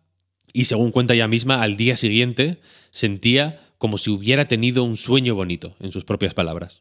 y 0.52 0.64
según 0.64 0.90
cuenta 0.90 1.14
ella 1.14 1.29
misma, 1.29 1.62
al 1.62 1.76
día 1.76 1.97
siguiente 1.97 2.61
sentía 2.90 3.61
como 3.79 3.97
si 3.97 4.11
hubiera 4.11 4.47
tenido 4.47 4.85
un 4.85 4.97
sueño 4.97 5.35
bonito, 5.35 5.75
en 5.81 5.90
sus 5.90 6.05
propias 6.05 6.35
palabras. 6.35 6.79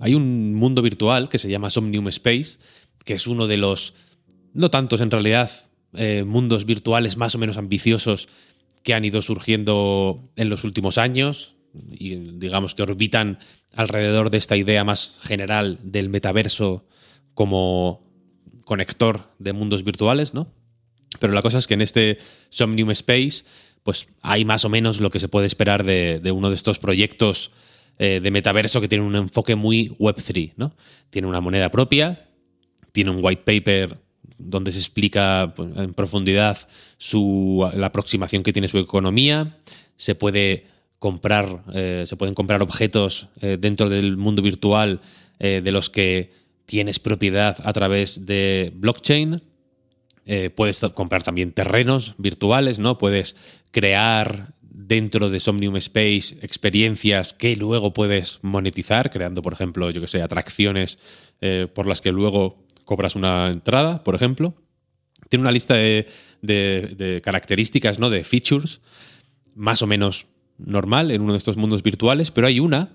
Hay 0.00 0.14
un 0.14 0.54
mundo 0.54 0.82
virtual 0.82 1.28
que 1.28 1.38
se 1.38 1.48
llama 1.48 1.70
Somnium 1.70 2.08
Space, 2.08 2.58
que 3.04 3.14
es 3.14 3.26
uno 3.26 3.46
de 3.46 3.56
los, 3.56 3.94
no 4.52 4.68
tantos 4.68 5.00
en 5.00 5.10
realidad, 5.10 5.50
eh, 5.94 6.24
mundos 6.26 6.66
virtuales 6.66 7.16
más 7.16 7.34
o 7.34 7.38
menos 7.38 7.56
ambiciosos 7.56 8.28
que 8.82 8.94
han 8.94 9.04
ido 9.04 9.22
surgiendo 9.22 10.20
en 10.36 10.48
los 10.48 10.64
últimos 10.64 10.98
años 10.98 11.54
y 11.90 12.16
digamos 12.16 12.74
que 12.74 12.82
orbitan 12.82 13.38
alrededor 13.74 14.30
de 14.30 14.38
esta 14.38 14.56
idea 14.56 14.84
más 14.84 15.18
general 15.22 15.78
del 15.82 16.08
metaverso 16.08 16.86
como 17.34 18.04
conector 18.64 19.32
de 19.38 19.52
mundos 19.52 19.84
virtuales, 19.84 20.34
¿no? 20.34 20.52
Pero 21.18 21.32
la 21.32 21.42
cosa 21.42 21.58
es 21.58 21.66
que 21.66 21.74
en 21.74 21.82
este 21.82 22.18
Somnium 22.50 22.90
Space, 22.90 23.44
pues 23.82 24.08
hay 24.22 24.44
más 24.44 24.64
o 24.64 24.68
menos 24.68 25.00
lo 25.00 25.10
que 25.10 25.20
se 25.20 25.28
puede 25.28 25.46
esperar 25.46 25.84
de, 25.84 26.20
uno 26.32 26.48
de 26.48 26.54
estos 26.54 26.78
proyectos 26.78 27.50
eh, 27.98 28.20
de 28.22 28.30
metaverso 28.30 28.80
que 28.80 28.88
tiene 28.88 29.04
un 29.04 29.16
enfoque 29.16 29.54
muy 29.54 29.90
Web3, 29.98 30.54
¿no? 30.56 30.74
Tiene 31.10 31.28
una 31.28 31.40
moneda 31.40 31.70
propia, 31.70 32.28
tiene 32.92 33.10
un 33.10 33.20
white 33.22 33.42
paper 33.44 33.98
donde 34.44 34.72
se 34.72 34.78
explica 34.78 35.52
pues, 35.56 35.70
en 35.76 35.94
profundidad 35.94 36.58
su, 36.98 37.68
la 37.74 37.86
aproximación 37.86 38.42
que 38.42 38.52
tiene 38.52 38.68
su 38.68 38.78
economía. 38.78 39.58
Se 39.96 40.14
puede 40.14 40.66
comprar, 41.02 41.64
eh, 41.74 42.04
se 42.06 42.16
pueden 42.16 42.32
comprar 42.32 42.62
objetos 42.62 43.26
eh, 43.40 43.58
dentro 43.60 43.88
del 43.88 44.16
mundo 44.16 44.40
virtual 44.40 45.00
eh, 45.40 45.60
de 45.62 45.72
los 45.72 45.90
que 45.90 46.32
tienes 46.64 47.00
propiedad 47.00 47.56
a 47.64 47.72
través 47.72 48.24
de 48.24 48.70
blockchain. 48.72 49.42
puedes 50.54 50.78
comprar 50.94 51.24
también 51.24 51.50
terrenos 51.50 52.14
virtuales, 52.18 52.78
¿no? 52.78 52.98
Puedes 52.98 53.34
crear 53.72 54.54
dentro 54.60 55.28
de 55.28 55.40
Somnium 55.40 55.74
Space 55.76 56.36
experiencias 56.40 57.32
que 57.32 57.56
luego 57.56 57.92
puedes 57.92 58.38
monetizar, 58.42 59.10
creando, 59.10 59.42
por 59.42 59.54
ejemplo, 59.54 59.90
yo 59.90 60.00
que 60.00 60.06
sé, 60.06 60.22
atracciones 60.22 60.98
por 61.74 61.88
las 61.88 62.00
que 62.00 62.12
luego 62.12 62.61
cobras 62.84 63.16
una 63.16 63.48
entrada, 63.48 64.02
por 64.02 64.14
ejemplo. 64.14 64.54
Tiene 65.28 65.42
una 65.42 65.52
lista 65.52 65.74
de, 65.74 67.20
características, 67.22 67.98
¿no? 67.98 68.10
De 68.10 68.24
features, 68.24 68.80
más 69.54 69.82
o 69.82 69.86
menos 69.86 70.26
normal 70.58 71.10
en 71.10 71.22
uno 71.22 71.32
de 71.32 71.38
estos 71.38 71.56
mundos 71.56 71.82
virtuales, 71.82 72.30
pero 72.30 72.46
hay 72.46 72.60
una 72.60 72.90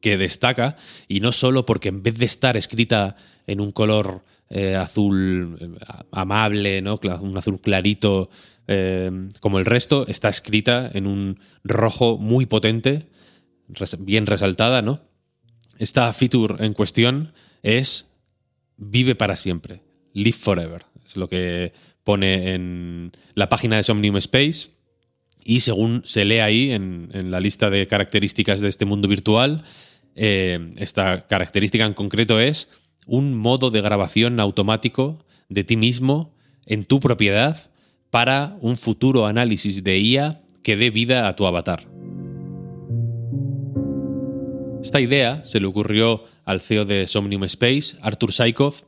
que 0.00 0.16
destaca, 0.16 0.76
y 1.08 1.20
no 1.20 1.32
solo 1.32 1.66
porque 1.66 1.88
en 1.88 2.02
vez 2.02 2.18
de 2.18 2.26
estar 2.26 2.56
escrita 2.56 3.16
en 3.46 3.60
un 3.60 3.72
color 3.72 4.22
eh, 4.50 4.76
azul 4.76 5.56
eh, 5.60 5.84
amable, 6.12 6.82
¿no? 6.82 7.00
un 7.20 7.36
azul 7.36 7.60
clarito 7.60 8.28
eh, 8.68 9.10
como 9.40 9.58
el 9.58 9.64
resto, 9.64 10.06
está 10.06 10.28
escrita 10.28 10.90
en 10.92 11.06
un 11.06 11.38
rojo 11.64 12.18
muy 12.18 12.46
potente, 12.46 13.08
bien 13.98 14.26
resaltada, 14.26 14.82
¿no? 14.82 15.00
Esta 15.78 16.12
feature 16.12 16.64
en 16.64 16.72
cuestión 16.72 17.32
es 17.62 18.06
vive 18.76 19.14
para 19.14 19.36
siempre, 19.36 19.82
live 20.12 20.36
forever, 20.36 20.84
es 21.04 21.16
lo 21.16 21.28
que 21.28 21.72
pone 22.04 22.54
en 22.54 23.12
la 23.34 23.48
página 23.48 23.76
de 23.76 23.82
Somnium 23.82 24.16
Space. 24.18 24.70
Y 25.44 25.60
según 25.60 26.02
se 26.04 26.24
lee 26.24 26.40
ahí 26.40 26.72
en, 26.72 27.08
la 27.30 27.40
lista 27.40 27.70
de 27.70 27.86
características 27.86 28.60
de 28.60 28.68
este 28.68 28.84
mundo 28.84 29.08
virtual, 29.08 29.62
eh, 30.14 30.70
esta 30.76 31.26
característica 31.26 31.84
en 31.84 31.94
concreto 31.94 32.40
es 32.40 32.68
un 33.06 33.36
modo 33.36 33.70
de 33.70 33.80
grabación 33.80 34.40
automático 34.40 35.24
de 35.48 35.62
ti 35.62 35.76
mismo 35.76 36.34
en 36.64 36.84
tu 36.84 36.98
propiedad 37.00 37.70
para 38.10 38.56
un 38.60 38.76
futuro 38.76 39.26
análisis 39.26 39.84
de 39.84 39.98
IA 39.98 40.40
que 40.62 40.76
dé 40.76 40.90
vida 40.90 41.28
a 41.28 41.34
tu 41.34 41.46
avatar. 41.46 41.95
Esta 44.86 45.00
idea 45.00 45.44
se 45.44 45.58
le 45.58 45.66
ocurrió 45.66 46.22
al 46.44 46.60
CEO 46.60 46.84
de 46.84 47.08
Somnium 47.08 47.42
Space, 47.42 47.96
Arthur 48.02 48.32
Saikov, 48.32 48.84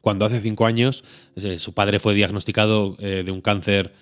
cuando 0.00 0.24
hace 0.24 0.40
cinco 0.40 0.66
años 0.66 1.02
eh, 1.34 1.58
su 1.58 1.74
padre 1.74 1.98
fue 1.98 2.14
diagnosticado 2.14 2.96
eh, 3.00 3.24
de 3.26 3.32
un 3.32 3.40
cáncer 3.40 3.92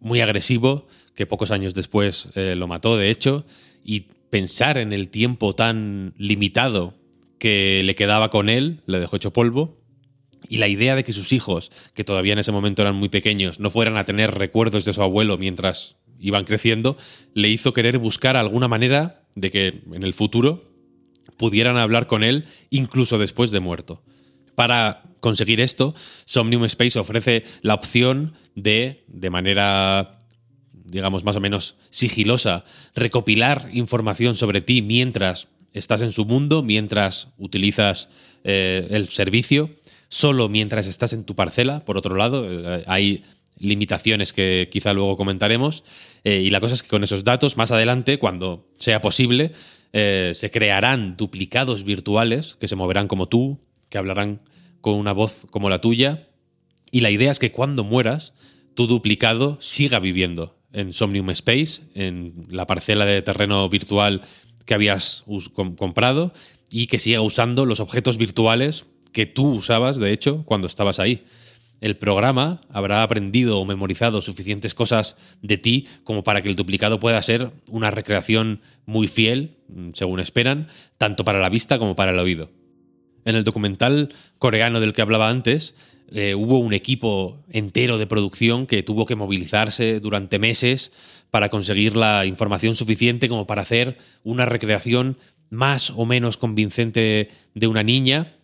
muy 0.00 0.20
agresivo, 0.20 0.88
que 1.14 1.24
pocos 1.24 1.52
años 1.52 1.74
después 1.74 2.30
eh, 2.34 2.56
lo 2.56 2.66
mató, 2.66 2.96
de 2.96 3.12
hecho, 3.12 3.46
y 3.84 4.08
pensar 4.28 4.76
en 4.76 4.92
el 4.92 5.08
tiempo 5.08 5.54
tan 5.54 6.14
limitado 6.18 6.94
que 7.38 7.82
le 7.84 7.94
quedaba 7.94 8.28
con 8.28 8.48
él, 8.48 8.80
le 8.86 8.98
dejó 8.98 9.14
hecho 9.14 9.32
polvo, 9.32 9.78
Y 10.48 10.56
la 10.56 10.66
idea 10.66 10.96
de 10.96 11.04
que 11.04 11.12
sus 11.12 11.32
hijos, 11.32 11.70
que 11.94 12.02
todavía 12.02 12.32
en 12.32 12.40
ese 12.40 12.50
momento 12.50 12.82
eran 12.82 12.96
muy 12.96 13.08
pequeños, 13.08 13.60
no 13.60 13.70
fueran 13.70 13.96
a 13.96 14.04
tener 14.04 14.34
recuerdos 14.34 14.84
de 14.84 14.92
su 14.92 15.00
abuelo 15.00 15.38
mientras 15.38 15.94
iban 16.18 16.44
creciendo, 16.44 16.96
le 17.34 17.50
hizo 17.50 17.72
querer 17.72 17.98
buscar 17.98 18.36
alguna 18.36 18.66
manera 18.66 19.22
de 19.36 19.52
que 19.52 19.82
en 19.92 20.02
el 20.02 20.12
futuro 20.12 20.71
pudieran 21.36 21.76
hablar 21.76 22.06
con 22.06 22.24
él 22.24 22.46
incluso 22.70 23.18
después 23.18 23.50
de 23.50 23.60
muerto. 23.60 24.02
Para 24.54 25.02
conseguir 25.20 25.60
esto, 25.60 25.94
Somnium 26.24 26.64
Space 26.64 26.98
ofrece 26.98 27.44
la 27.62 27.74
opción 27.74 28.34
de, 28.54 29.04
de 29.08 29.30
manera 29.30 30.22
digamos, 30.92 31.24
más 31.24 31.36
o 31.36 31.40
menos 31.40 31.76
sigilosa, 31.90 32.64
recopilar 32.94 33.70
información 33.72 34.34
sobre 34.34 34.60
ti 34.60 34.82
mientras 34.82 35.48
estás 35.72 36.02
en 36.02 36.12
su 36.12 36.26
mundo, 36.26 36.62
mientras 36.62 37.28
utilizas 37.38 38.10
eh, 38.44 38.86
el 38.90 39.08
servicio, 39.08 39.70
solo 40.08 40.48
mientras 40.50 40.86
estás 40.86 41.14
en 41.14 41.24
tu 41.24 41.34
parcela, 41.34 41.84
por 41.84 41.96
otro 41.96 42.14
lado, 42.14 42.46
eh, 42.48 42.84
hay 42.86 43.24
limitaciones 43.58 44.32
que 44.32 44.68
quizá 44.70 44.92
luego 44.92 45.16
comentaremos, 45.16 45.82
eh, 46.24 46.42
y 46.44 46.50
la 46.50 46.60
cosa 46.60 46.74
es 46.74 46.82
que 46.82 46.88
con 46.88 47.04
esos 47.04 47.24
datos, 47.24 47.56
más 47.56 47.70
adelante, 47.70 48.18
cuando 48.18 48.68
sea 48.78 49.00
posible, 49.00 49.52
se 49.92 50.50
crearán 50.50 51.16
duplicados 51.16 51.84
virtuales 51.84 52.56
que 52.58 52.68
se 52.68 52.76
moverán 52.76 53.08
como 53.08 53.28
tú, 53.28 53.60
que 53.90 53.98
hablarán 53.98 54.40
con 54.80 54.94
una 54.94 55.12
voz 55.12 55.46
como 55.50 55.68
la 55.68 55.80
tuya, 55.80 56.28
y 56.90 57.00
la 57.00 57.10
idea 57.10 57.30
es 57.30 57.38
que 57.38 57.52
cuando 57.52 57.84
mueras, 57.84 58.34
tu 58.74 58.86
duplicado 58.86 59.58
siga 59.60 59.98
viviendo 59.98 60.58
en 60.72 60.92
Somnium 60.92 61.30
Space, 61.30 61.82
en 61.94 62.46
la 62.48 62.66
parcela 62.66 63.04
de 63.04 63.22
terreno 63.22 63.68
virtual 63.68 64.22
que 64.64 64.74
habías 64.74 65.24
comprado 65.76 66.32
y 66.70 66.86
que 66.86 66.98
siga 66.98 67.20
usando 67.20 67.66
los 67.66 67.80
objetos 67.80 68.16
virtuales 68.16 68.86
que 69.12 69.26
tú 69.26 69.50
usabas, 69.52 69.98
de 69.98 70.12
hecho, 70.12 70.44
cuando 70.44 70.66
estabas 70.66 70.98
ahí. 70.98 71.24
El 71.82 71.96
programa 71.96 72.60
habrá 72.70 73.02
aprendido 73.02 73.58
o 73.58 73.64
memorizado 73.64 74.22
suficientes 74.22 74.72
cosas 74.72 75.16
de 75.42 75.58
ti 75.58 75.88
como 76.04 76.22
para 76.22 76.40
que 76.40 76.48
el 76.48 76.54
duplicado 76.54 77.00
pueda 77.00 77.20
ser 77.20 77.50
una 77.68 77.90
recreación 77.90 78.60
muy 78.86 79.08
fiel, 79.08 79.56
según 79.92 80.20
esperan, 80.20 80.68
tanto 80.96 81.24
para 81.24 81.40
la 81.40 81.48
vista 81.48 81.80
como 81.80 81.96
para 81.96 82.12
el 82.12 82.20
oído. 82.20 82.50
En 83.24 83.34
el 83.34 83.42
documental 83.42 84.10
coreano 84.38 84.78
del 84.78 84.92
que 84.92 85.02
hablaba 85.02 85.28
antes, 85.28 85.74
eh, 86.12 86.36
hubo 86.36 86.60
un 86.60 86.72
equipo 86.72 87.42
entero 87.50 87.98
de 87.98 88.06
producción 88.06 88.68
que 88.68 88.84
tuvo 88.84 89.04
que 89.04 89.16
movilizarse 89.16 89.98
durante 89.98 90.38
meses 90.38 90.92
para 91.32 91.48
conseguir 91.48 91.96
la 91.96 92.26
información 92.26 92.76
suficiente 92.76 93.28
como 93.28 93.48
para 93.48 93.62
hacer 93.62 93.96
una 94.22 94.46
recreación 94.46 95.18
más 95.50 95.90
o 95.90 96.06
menos 96.06 96.36
convincente 96.36 97.28
de 97.54 97.66
una 97.66 97.82
niña. 97.82 98.36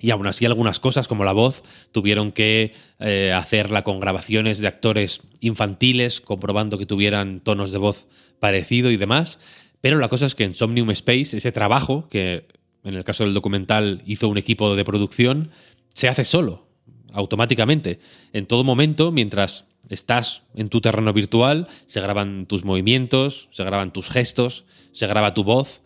Y 0.00 0.10
aún 0.10 0.26
así 0.26 0.44
algunas 0.44 0.80
cosas 0.80 1.08
como 1.08 1.24
la 1.24 1.32
voz 1.32 1.62
tuvieron 1.92 2.32
que 2.32 2.74
eh, 3.00 3.32
hacerla 3.34 3.82
con 3.82 3.98
grabaciones 3.98 4.58
de 4.58 4.68
actores 4.68 5.22
infantiles, 5.40 6.20
comprobando 6.20 6.78
que 6.78 6.86
tuvieran 6.86 7.40
tonos 7.40 7.70
de 7.70 7.78
voz 7.78 8.06
parecido 8.38 8.90
y 8.90 8.96
demás. 8.96 9.38
Pero 9.80 9.98
la 9.98 10.08
cosa 10.08 10.26
es 10.26 10.34
que 10.34 10.44
en 10.44 10.54
Somnium 10.54 10.90
Space, 10.90 11.36
ese 11.36 11.52
trabajo, 11.52 12.08
que 12.10 12.46
en 12.84 12.94
el 12.94 13.04
caso 13.04 13.24
del 13.24 13.34
documental 13.34 14.02
hizo 14.06 14.28
un 14.28 14.38
equipo 14.38 14.76
de 14.76 14.84
producción, 14.84 15.50
se 15.94 16.08
hace 16.08 16.24
solo 16.24 16.66
automáticamente. 17.12 17.98
En 18.32 18.46
todo 18.46 18.62
momento, 18.62 19.10
mientras 19.10 19.64
estás 19.88 20.42
en 20.54 20.68
tu 20.68 20.80
terreno 20.80 21.12
virtual, 21.12 21.66
se 21.86 22.00
graban 22.00 22.46
tus 22.46 22.64
movimientos, 22.64 23.48
se 23.50 23.64
graban 23.64 23.92
tus 23.92 24.10
gestos, 24.10 24.64
se 24.92 25.06
graba 25.06 25.34
tu 25.34 25.42
voz. 25.42 25.82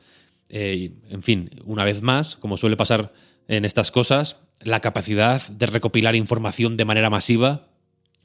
Eh, 0.48 0.92
en 1.08 1.22
fin, 1.22 1.50
una 1.64 1.84
vez 1.84 2.02
más, 2.02 2.36
como 2.36 2.56
suele 2.56 2.76
pasar 2.76 3.12
en 3.48 3.64
estas 3.64 3.90
cosas, 3.90 4.36
la 4.60 4.80
capacidad 4.80 5.46
de 5.48 5.66
recopilar 5.66 6.16
información 6.16 6.76
de 6.76 6.84
manera 6.84 7.10
masiva 7.10 7.68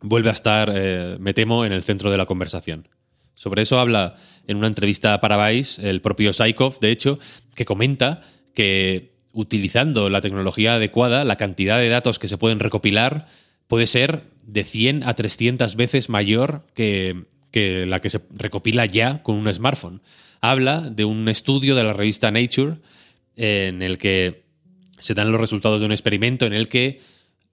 vuelve 0.01 0.29
a 0.29 0.34
estar, 0.34 0.72
eh, 0.74 1.17
me 1.19 1.34
temo, 1.34 1.65
en 1.65 1.72
el 1.72 1.84
centro 1.84 2.12
de 2.12 2.17
la 2.17 2.25
conversación. 2.25 2.88
Sobre 3.34 3.63
eso 3.63 3.79
habla 3.79 4.15
en 4.48 4.57
una 4.57 4.67
entrevista 4.67 5.19
para 5.19 5.50
Vice 5.50 5.89
el 5.89 6.01
propio 6.01 6.31
Saikov, 6.31 6.80
de 6.80 6.91
hecho, 6.91 7.19
que 7.56 7.65
comenta 7.65 8.21
que 8.54 9.15
utilizando 9.34 10.10
la 10.10 10.21
tecnología 10.21 10.75
adecuada, 10.75 11.25
la 11.25 11.36
cantidad 11.36 11.78
de 11.78 11.89
datos 11.89 12.19
que 12.19 12.30
se 12.30 12.38
pueden 12.38 12.60
recopilar 12.60 13.28
puede 13.67 13.88
ser 13.88 14.23
de 14.43 14.63
100 14.63 15.04
a 15.04 15.13
300 15.13 15.75
veces 15.75 16.10
mayor 16.10 16.65
que, 16.73 17.25
la 17.54 17.99
que 17.99 18.10
se 18.10 18.21
recopila 18.34 18.86
ya 18.86 19.21
con 19.23 19.36
un 19.36 19.54
smartphone. 19.54 20.01
Habla 20.39 20.82
de 20.82 21.04
un 21.04 21.28
estudio 21.28 21.75
de 21.75 21.84
la 21.84 21.93
revista 21.93 22.32
Nature 22.32 22.78
en 23.36 23.82
el 23.82 23.97
que 23.97 24.44
se 25.06 25.13
dan 25.13 25.32
los 25.32 25.39
resultados 25.39 25.80
de 25.80 25.86
un 25.86 25.91
experimento 25.91 26.48
en 26.48 26.54
el 26.54 26.68
que 26.68 27.00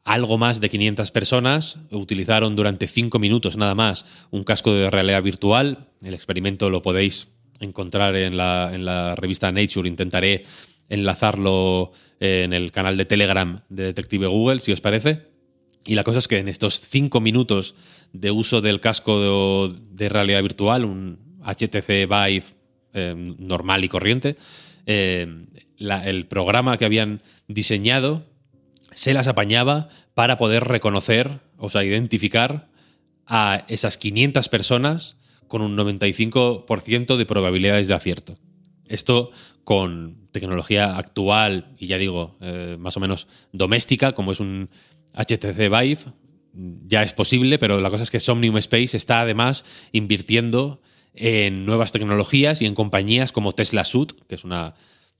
algo 0.05 0.38
más 0.38 0.59
de 0.62 0.71
500 0.71 1.11
personas 1.11 1.79
utilizaron 1.91 2.57
durante 2.57 2.87
5 2.87 3.19
minutos 3.19 3.59
nada 3.59 3.75
más 3.75 4.07
un 4.31 4.43
casco 4.43 4.73
de 4.73 4.88
realidad 4.88 5.23
virtual. 5.23 5.91
El 6.03 6.15
experimento 6.15 6.71
lo 6.71 6.81
podéis 6.81 7.29
encontrar 7.61 8.17
en 8.17 8.38
la, 8.38 8.71
en 8.73 8.87
la 8.87 9.15
revista 9.17 9.53
Nature. 9.53 9.87
Intentaré 9.87 10.45
enlazarlo 10.88 11.93
eh, 12.21 12.45
en 12.47 12.55
el 12.55 12.73
canal 12.73 12.97
de 12.97 13.05
Telegram 13.05 13.61
de 13.69 13.85
Detective 13.85 14.29
Google, 14.29 14.61
si 14.61 14.73
os 14.73 14.81
parece. 14.81 15.27
Y 15.85 15.95
la 15.95 16.05
cosa 16.05 16.21
es 16.21 16.29
que 16.29 16.38
en 16.38 16.49
estos 16.49 16.81
cinco 16.81 17.21
minutos 17.21 17.75
de 18.15 18.31
uso 18.31 18.62
del 18.62 18.81
casco 18.81 19.69
de, 19.69 20.09
realidad 20.09 20.43
virtual, 20.43 20.87
un 20.87 21.19
HTC 21.45 22.09
Vive 22.09 22.45
eh, 22.95 23.15
normal 23.38 23.85
y 23.85 23.88
corriente, 23.91 24.37
eh, 24.87 25.47
el 25.79 26.27
programa 26.27 26.79
que 26.79 26.85
habían 26.85 27.23
diseñado 27.49 28.25
se 28.92 29.14
las 29.14 29.27
apañaba 29.27 29.88
para 30.14 30.37
poder 30.37 30.64
reconocer, 30.64 31.40
o 31.57 31.68
sea, 31.68 31.85
identificar 31.85 32.68
a 33.27 33.64
esas 33.68 33.97
500 33.97 34.49
personas 34.49 35.16
con 35.49 35.62
un 35.62 35.77
95% 35.77 37.16
de 37.16 37.27
probabilidades 37.27 37.88
de 37.88 37.95
acierto. 37.95 38.38
Esto 38.87 39.31
con 39.64 40.29
tecnología 40.33 40.97
actual 40.97 41.75
y 41.79 41.87
ya 41.87 41.99
digo, 41.99 42.37
eh, 42.40 42.77
más 42.79 42.97
o 42.97 43.01
menos 43.01 43.29
doméstica, 43.53 44.12
como 44.12 44.33
es 44.33 44.40
un 44.40 44.68
HTC 45.14 45.68
Vive, 45.68 45.99
ya 46.87 47.03
es 47.03 47.12
posible, 47.12 47.59
pero 47.59 47.81
la 47.81 47.90
cosa 47.90 48.03
es 48.03 48.11
que 48.11 48.21
Somnium 48.21 48.57
Space 48.59 48.97
está 48.97 49.23
además 49.23 49.64
invirtiendo 49.92 50.83
en 51.14 51.66
nuevas 51.66 51.92
tecnologías 51.92 52.62
y 52.62 52.66
en 52.66 52.75
compañías 52.75 53.33
como 53.33 53.53
Tesla 53.53 53.85
Suit, 53.85 54.12
que 54.29 54.35
es 54.35 54.44
una 54.44 54.75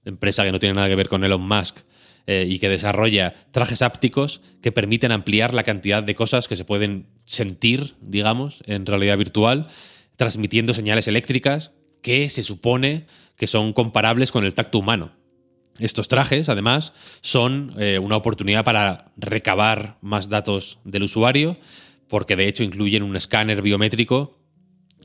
empresa 0.05 0.43
que 0.43 0.51
no 0.51 0.59
tiene 0.59 0.75
nada 0.75 0.87
que 0.87 0.95
ver 0.95 1.09
con 1.09 1.23
Elon 1.23 1.41
Musk 1.41 1.79
eh, 2.25 2.45
y 2.47 2.59
que 2.59 2.69
desarrolla 2.69 3.33
trajes 3.51 3.81
ápticos 3.81 4.41
que 4.61 4.71
permiten 4.71 5.11
ampliar 5.11 5.53
la 5.53 5.63
cantidad 5.63 6.03
de 6.03 6.15
cosas 6.15 6.47
que 6.47 6.55
se 6.55 6.65
pueden 6.65 7.07
sentir, 7.25 7.95
digamos, 8.01 8.63
en 8.65 8.85
realidad 8.85 9.17
virtual, 9.17 9.67
transmitiendo 10.17 10.73
señales 10.73 11.07
eléctricas 11.07 11.71
que 12.01 12.29
se 12.29 12.43
supone 12.43 13.05
que 13.35 13.47
son 13.47 13.73
comparables 13.73 14.31
con 14.31 14.45
el 14.45 14.53
tacto 14.53 14.79
humano. 14.79 15.11
Estos 15.79 16.07
trajes, 16.07 16.49
además, 16.49 16.93
son 17.21 17.73
eh, 17.79 17.97
una 17.99 18.15
oportunidad 18.15 18.63
para 18.63 19.11
recabar 19.17 19.97
más 20.01 20.29
datos 20.29 20.79
del 20.83 21.03
usuario, 21.03 21.57
porque 22.07 22.35
de 22.35 22.47
hecho 22.47 22.63
incluyen 22.63 23.03
un 23.03 23.15
escáner 23.15 23.61
biométrico 23.61 24.42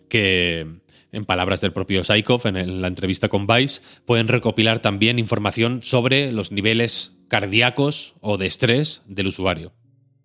que, 0.09 0.67
en 1.13 1.25
palabras 1.25 1.61
del 1.61 1.73
propio 1.73 2.05
Saikov 2.05 2.47
en, 2.47 2.81
la 2.81 2.89
entrevista 2.89 3.29
con 3.29 3.47
Vice, 3.47 3.81
pueden 4.05 4.29
recopilar 4.29 4.81
también 4.81 5.19
información 5.19 5.83
sobre 5.83 6.33
los 6.33 6.53
niveles 6.53 7.13
cardíacos 7.29 8.15
o 8.21 8.37
de 8.37 8.47
estrés 8.47 9.03
del 9.07 9.29
usuario. 9.29 9.73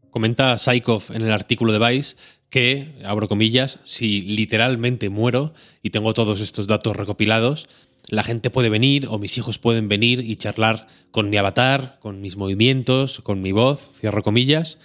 Comenta 0.10 0.58
Saikov 0.58 1.06
en 1.13 1.24
el 1.24 1.32
artículo 1.32 1.74
de 1.74 1.80
Vice 1.80 2.15
que, 2.50 3.02
abro 3.04 3.28
comillas, 3.28 3.80
si 3.84 4.22
literalmente 4.22 5.10
muero 5.10 5.54
y 5.82 5.89
tengo 5.89 6.13
todos 6.13 6.39
estos 6.39 6.67
datos 6.67 6.96
recopilados, 6.96 7.67
la 8.10 8.24
gente 8.24 8.50
puede 8.50 8.69
venir 8.69 9.08
o 9.10 9.17
mis 9.17 9.38
hijos 9.38 9.58
pueden 9.58 9.88
venir 9.88 10.19
y 10.19 10.36
charlar 10.36 10.88
con 11.10 11.30
mi 11.30 11.38
avatar, 11.38 11.98
con 12.00 12.22
mis 12.22 12.38
movimientos, 12.38 13.22
con 13.22 13.41
mi 13.41 13.52
voz, 13.52 13.91
cierro 14.00 14.22
comillas, 14.22 14.78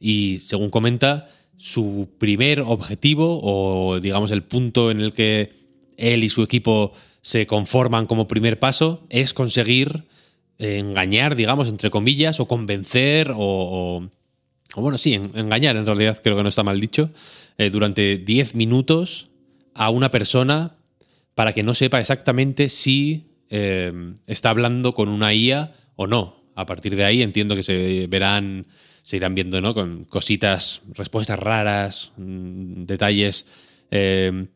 y 0.00 0.38
según 0.44 0.68
comenta, 0.68 1.30
su 1.56 2.08
primer 2.18 2.60
objetivo 2.60 3.40
o 3.42 4.00
digamos 4.00 4.30
el 4.30 4.42
punto 4.42 4.90
en 4.90 5.00
el 5.00 5.12
que 5.12 5.52
él 5.96 6.24
y 6.24 6.30
su 6.30 6.42
equipo 6.42 6.92
se 7.22 7.46
conforman 7.46 8.06
como 8.06 8.28
primer 8.28 8.58
paso 8.58 9.06
es 9.08 9.32
conseguir 9.32 10.04
engañar, 10.58 11.36
digamos, 11.36 11.68
entre 11.68 11.90
comillas, 11.90 12.40
o 12.40 12.46
convencer 12.46 13.32
o, 13.34 14.08
o, 14.74 14.80
bueno, 14.80 14.98
sí, 14.98 15.14
engañar 15.14 15.76
en 15.76 15.86
realidad 15.86 16.20
creo 16.22 16.36
que 16.36 16.42
no 16.42 16.48
está 16.48 16.62
mal 16.62 16.80
dicho, 16.80 17.10
eh, 17.58 17.70
durante 17.70 18.18
10 18.18 18.54
minutos 18.54 19.30
a 19.74 19.90
una 19.90 20.10
persona 20.10 20.76
para 21.34 21.52
que 21.52 21.62
no 21.62 21.74
sepa 21.74 22.00
exactamente 22.00 22.68
si 22.68 23.24
eh, 23.50 23.92
está 24.26 24.50
hablando 24.50 24.92
con 24.92 25.08
una 25.08 25.34
IA 25.34 25.72
o 25.96 26.06
no. 26.06 26.44
A 26.56 26.66
partir 26.66 26.94
de 26.94 27.04
ahí 27.04 27.22
entiendo 27.22 27.56
que 27.56 27.64
se 27.64 28.06
verán, 28.08 28.66
se 29.04 29.16
irán 29.16 29.36
viendo, 29.36 29.60
¿no? 29.60 29.74
Con 29.74 30.04
cositas, 30.06 30.82
respuestas 30.94 31.38
raras, 31.38 32.12
mm, 32.16 32.84
detalles 32.84 33.46
eh, 33.92 34.48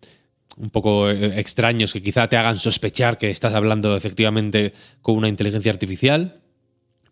un 0.57 0.71
poco 0.71 1.11
eh, 1.11 1.39
extraños 1.39 1.93
que 1.93 2.03
quizá 2.03 2.29
te 2.29 2.37
hagan 2.37 2.59
sospechar 2.59 3.19
que 3.19 3.31
estás 3.31 3.55
hablando 3.55 3.97
efectivamente 3.97 4.73
con 5.03 5.17
una 5.17 5.29
inteligencia 5.29 5.71
artificial. 5.71 6.41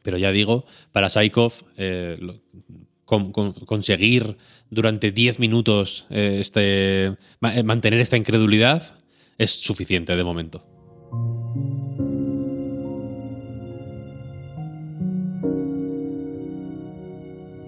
Pero 0.03 0.19
ya 0.19 0.33
digo, 0.33 0.65
para 0.93 1.09
Saikov, 1.09 1.53
eh, 1.77 2.17
conseguir 3.05 4.37
durante 4.71 5.13
10 5.13 5.39
minutos 5.39 6.07
eh, 6.11 6.39
este, 6.41 7.15
mantener 7.41 8.01
esta 8.01 8.17
incredulidad 8.17 8.99
es 9.39 9.51
suficiente 9.51 10.17
de 10.17 10.25
momento. 10.25 10.76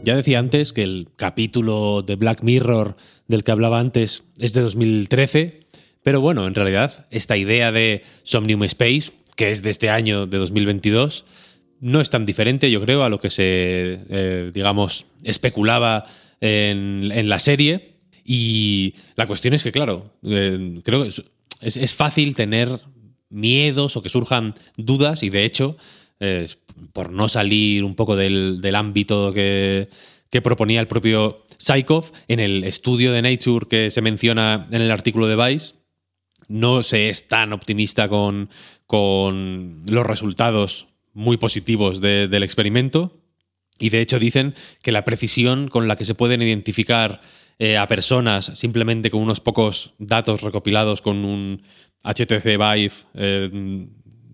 Ya 0.05 0.17
decía 0.17 0.39
antes 0.39 0.73
que 0.73 0.83
el 0.83 1.09
capítulo 1.17 2.03
de 2.03 2.17
Black 2.17 2.43
Mirror 2.43 2.97
del 3.27 3.45
que 3.45 3.51
hablaba 3.51 3.79
antes 3.79 4.25
es 4.39 4.55
de 4.55 4.63
2013, 4.63 5.61
pero 6.03 6.21
bueno, 6.21 6.47
en 6.47 6.55
realidad 6.55 7.07
esta 7.11 7.37
idea 7.37 7.73
de 7.73 8.03
Somnium 8.23 8.63
Space, 8.65 9.13
que 9.37 9.51
es 9.51 9.63
de 9.63 9.71
este 9.71 9.91
año, 9.91 10.27
de 10.27 10.39
2022, 10.39 11.25
no 11.81 12.01
es 12.01 12.11
tan 12.11 12.27
diferente, 12.27 12.71
yo 12.71 12.81
creo, 12.81 13.05
a 13.05 13.09
lo 13.09 13.21
que 13.21 13.31
se, 13.31 14.01
eh, 14.09 14.51
digamos, 14.53 15.07
especulaba 15.23 16.07
en, 16.41 17.29
la 17.29 17.39
serie. 17.39 17.99
Y 18.25 18.95
la 19.17 19.27
cuestión 19.27 19.55
es 19.55 19.63
que, 19.63 19.73
claro, 19.73 20.13
eh, 20.25 20.81
creo 20.85 21.05
que 21.05 21.13
es, 21.61 21.95
fácil 21.95 22.35
tener 22.35 22.69
miedos 23.31 23.97
o 23.97 24.03
que 24.03 24.09
surjan 24.09 24.55
dudas, 24.77 25.23
y 25.23 25.31
de 25.31 25.45
hecho, 25.45 25.77
por 26.93 27.13
no 27.13 27.29
salir 27.29 27.85
un 27.85 27.95
poco 27.95 28.17
del, 28.17 28.75
ámbito 28.75 29.33
que, 29.33 29.89
proponía 30.43 30.81
el 30.81 30.89
propio 30.89 31.45
Saikov, 31.59 32.13
en 32.29 32.41
el 32.41 32.65
estudio 32.65 33.13
de 33.13 33.23
Nature 33.23 33.67
que 33.69 33.91
se 33.91 34.03
menciona 34.03 34.67
en 34.71 34.83
el 34.83 34.91
artículo 34.91 35.27
de 35.27 35.37
Vice, 35.37 35.75
no 36.49 36.83
se 36.83 37.09
es 37.09 37.29
tan 37.29 37.53
optimista 37.53 38.09
con, 38.09 38.49
con 38.87 39.83
los 39.87 40.07
resultados 40.07 40.89
muy 41.13 41.37
positivos 41.37 42.01
del 42.01 42.43
experimento. 42.43 43.13
Y 43.79 43.91
de 43.91 44.01
hecho 44.01 44.19
dicen 44.19 44.55
que 44.83 44.93
la 44.93 45.05
precisión 45.05 45.69
con 45.69 45.89
la 45.89 45.97
que 45.97 46.05
se 46.05 46.15
pueden 46.15 46.43
identificar 46.43 47.21
eh, 47.59 47.77
a 47.77 47.89
personas 47.89 48.53
simplemente 48.55 49.11
con 49.11 49.21
unos 49.21 49.41
pocos 49.41 49.95
datos 49.99 50.43
recopilados 50.43 51.03
con 51.03 51.25
un 51.25 51.63
HTC 52.05 52.45
Vive 52.45 52.93
eh, 53.15 53.89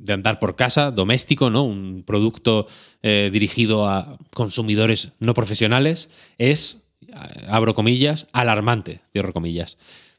de 0.04 0.12
andar 0.12 0.38
por 0.38 0.54
casa, 0.54 0.90
doméstico, 0.90 1.48
¿no? 1.50 1.64
Un 1.64 2.04
producto 2.06 2.66
eh, 3.02 3.30
dirigido 3.32 3.88
a 3.88 4.18
consumidores 4.34 5.12
no 5.18 5.32
profesionales, 5.32 6.10
es, 6.36 6.84
abro 7.48 7.74
comillas, 7.74 8.26
alarmante, 8.32 9.00
cierro 9.12 9.32
comillas. 9.32 9.78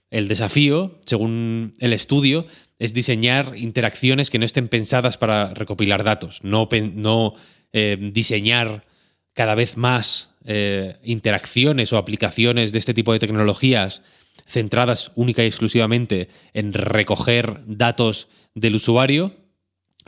El 0.09 0.27
desafío, 0.27 0.99
según 1.05 1.75
el 1.79 1.93
estudio, 1.93 2.47
es 2.79 2.93
diseñar 2.93 3.53
interacciones 3.57 4.29
que 4.29 4.39
no 4.39 4.45
estén 4.45 4.69
pensadas 4.69 5.17
para 5.17 5.53
recopilar 5.53 6.03
datos, 6.03 6.43
no, 6.43 6.67
no 6.95 7.33
eh, 7.71 7.97
diseñar 8.11 8.85
cada 9.33 9.53
vez 9.53 9.77
más 9.77 10.31
eh, 10.45 10.97
interacciones 11.03 11.93
o 11.93 11.97
aplicaciones 11.97 12.71
de 12.71 12.79
este 12.79 12.93
tipo 12.93 13.13
de 13.13 13.19
tecnologías 13.19 14.01
centradas 14.47 15.11
única 15.15 15.43
y 15.43 15.47
exclusivamente 15.47 16.29
en 16.53 16.73
recoger 16.73 17.59
datos 17.67 18.27
del 18.53 18.75
usuario, 18.75 19.44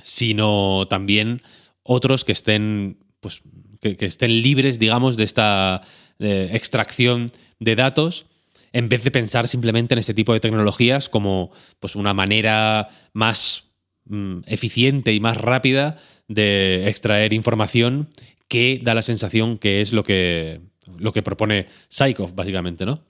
sino 0.03 0.87
también 0.89 1.41
otros 1.83 2.23
que 2.23 2.31
estén, 2.31 2.99
pues, 3.19 3.41
que, 3.81 3.97
estén 3.99 4.41
libres, 4.41 4.79
digamos, 4.79 5.17
de 5.17 5.23
esta 5.23 5.81
eh, 6.19 6.49
extracción 6.53 7.27
de 7.59 7.75
datos 7.75 8.25
en 8.73 8.89
vez 8.89 9.03
de 9.03 9.11
pensar 9.11 9.47
simplemente 9.47 9.93
en 9.93 9.99
este 9.99 10.13
tipo 10.13 10.33
de 10.33 10.39
tecnologías 10.39 11.09
como 11.09 11.51
pues, 11.79 11.95
una 11.95 12.13
manera 12.13 12.89
más 13.13 13.71
mm, 14.05 14.39
eficiente 14.45 15.13
y 15.13 15.19
más 15.19 15.37
rápida 15.37 15.97
de 16.27 16.87
extraer 16.87 17.33
información 17.33 18.09
que 18.47 18.79
da 18.83 18.93
la 18.93 19.01
sensación 19.01 19.57
que 19.57 19.81
es 19.81 19.93
lo 19.93 20.03
que, 20.03 20.61
lo 20.97 21.11
que 21.13 21.23
propone 21.23 21.67
Saikov, 21.89 22.33
básicamente, 22.35 22.85
¿no? 22.85 23.03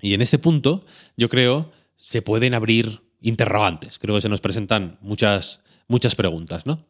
Y 0.00 0.14
en 0.14 0.20
ese 0.20 0.38
punto, 0.38 0.84
yo 1.16 1.28
creo, 1.28 1.72
se 1.96 2.20
pueden 2.20 2.54
abrir 2.54 3.00
interrogantes. 3.20 3.98
Creo 3.98 4.16
que 4.16 4.20
se 4.20 4.28
nos 4.28 4.40
presentan 4.40 4.98
muchas, 5.00 5.60
muchas 5.88 6.14
preguntas, 6.14 6.66
¿no? 6.66 6.86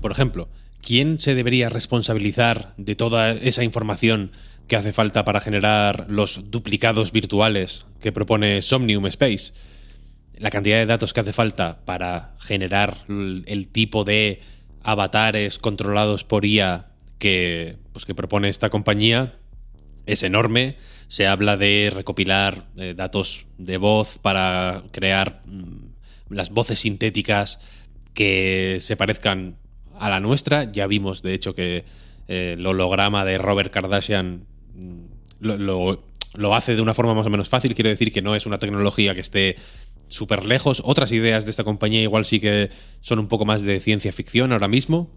Por 0.00 0.10
ejemplo, 0.10 0.48
¿quién 0.80 1.20
se 1.20 1.34
debería 1.34 1.68
responsabilizar 1.68 2.74
de 2.76 2.96
toda 2.96 3.32
esa 3.32 3.62
información 3.62 4.32
que 4.66 4.76
hace 4.76 4.92
falta 4.92 5.24
para 5.24 5.40
generar 5.40 6.06
los 6.08 6.50
duplicados 6.50 7.12
virtuales 7.12 7.86
que 8.00 8.12
propone 8.12 8.62
Somnium 8.62 9.06
Space, 9.06 9.52
la 10.38 10.50
cantidad 10.50 10.78
de 10.78 10.86
datos 10.86 11.12
que 11.12 11.20
hace 11.20 11.32
falta 11.32 11.84
para 11.84 12.34
generar 12.40 13.04
el 13.08 13.68
tipo 13.68 14.04
de 14.04 14.40
avatares 14.82 15.58
controlados 15.58 16.24
por 16.24 16.44
IA 16.44 16.88
que, 17.18 17.76
pues, 17.92 18.04
que 18.04 18.14
propone 18.14 18.48
esta 18.48 18.70
compañía 18.70 19.34
es 20.06 20.22
enorme. 20.22 20.76
Se 21.06 21.26
habla 21.26 21.56
de 21.56 21.92
recopilar 21.94 22.66
eh, 22.76 22.94
datos 22.96 23.46
de 23.58 23.76
voz 23.76 24.18
para 24.18 24.82
crear 24.90 25.42
mm, 25.46 25.91
las 26.32 26.50
voces 26.50 26.80
sintéticas 26.80 27.58
que 28.14 28.78
se 28.80 28.96
parezcan 28.96 29.56
a 29.98 30.10
la 30.10 30.20
nuestra. 30.20 30.70
Ya 30.70 30.86
vimos, 30.86 31.22
de 31.22 31.34
hecho, 31.34 31.54
que 31.54 31.84
eh, 32.28 32.54
el 32.58 32.66
holograma 32.66 33.24
de 33.24 33.38
Robert 33.38 33.72
Kardashian 33.72 34.46
lo, 35.40 36.54
hace 36.54 36.74
de 36.74 36.82
una 36.82 36.94
forma 36.94 37.14
más 37.14 37.26
o 37.26 37.30
menos 37.30 37.48
fácil. 37.48 37.74
Quiere 37.74 37.90
decir 37.90 38.12
que 38.12 38.22
no 38.22 38.34
es 38.34 38.46
una 38.46 38.58
tecnología 38.58 39.14
que 39.14 39.20
esté 39.20 39.56
súper 40.08 40.44
lejos. 40.44 40.82
Otras 40.84 41.12
ideas 41.12 41.44
de 41.44 41.50
esta 41.50 41.64
compañía 41.64 42.02
igual 42.02 42.24
sí 42.24 42.40
que 42.40 42.70
son 43.00 43.18
un 43.18 43.28
poco 43.28 43.44
más 43.44 43.62
de 43.62 43.80
ciencia 43.80 44.12
ficción 44.12 44.52
ahora 44.52 44.68
mismo. 44.68 45.10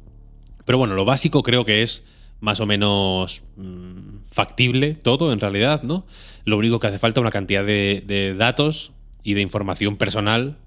Pero 0.66 0.78
bueno, 0.78 0.96
lo 0.96 1.06
básico 1.06 1.44
creo 1.44 1.66
que 1.66 1.84
es 1.84 2.04
más 2.40 2.60
o 2.60 2.66
menos 2.66 3.44
mm, 3.56 4.26
factible 4.28 4.94
todo 4.94 5.32
en 5.32 5.40
realidad, 5.40 5.84
¿no? 5.84 6.06
Lo 6.44 6.58
único 6.58 6.80
que 6.80 6.88
hace 6.88 7.00
falta 7.00 7.20
es 7.20 7.22
una 7.22 7.32
cantidad 7.32 7.66
de, 7.66 8.36
datos 8.38 8.92
y 9.24 9.34
de 9.34 9.42
información 9.42 9.98
personal 9.98 10.58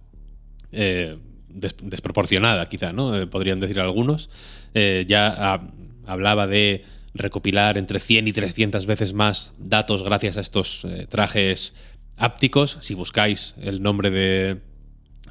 eh, 0.72 1.16
desproporcionada, 1.48 2.66
quizá, 2.66 2.92
¿no? 2.92 3.16
Eh, 3.16 3.26
podrían 3.26 3.60
decir 3.60 3.80
algunos. 3.80 4.30
Eh, 4.74 5.04
ya 5.08 5.60
hablaba 6.06 6.46
de 6.46 6.84
recopilar 7.14 7.78
entre 7.78 8.00
100 8.00 8.28
y 8.28 8.32
300 8.32 8.86
veces 8.86 9.12
más 9.12 9.54
datos 9.58 10.02
gracias 10.02 10.36
a 10.36 10.40
estos 10.40 10.86
trajes 11.08 11.74
ápticos. 12.16 12.78
Si 12.80 12.94
buscáis 12.94 13.54
el 13.60 13.82
nombre 13.82 14.10
de, 14.10 14.60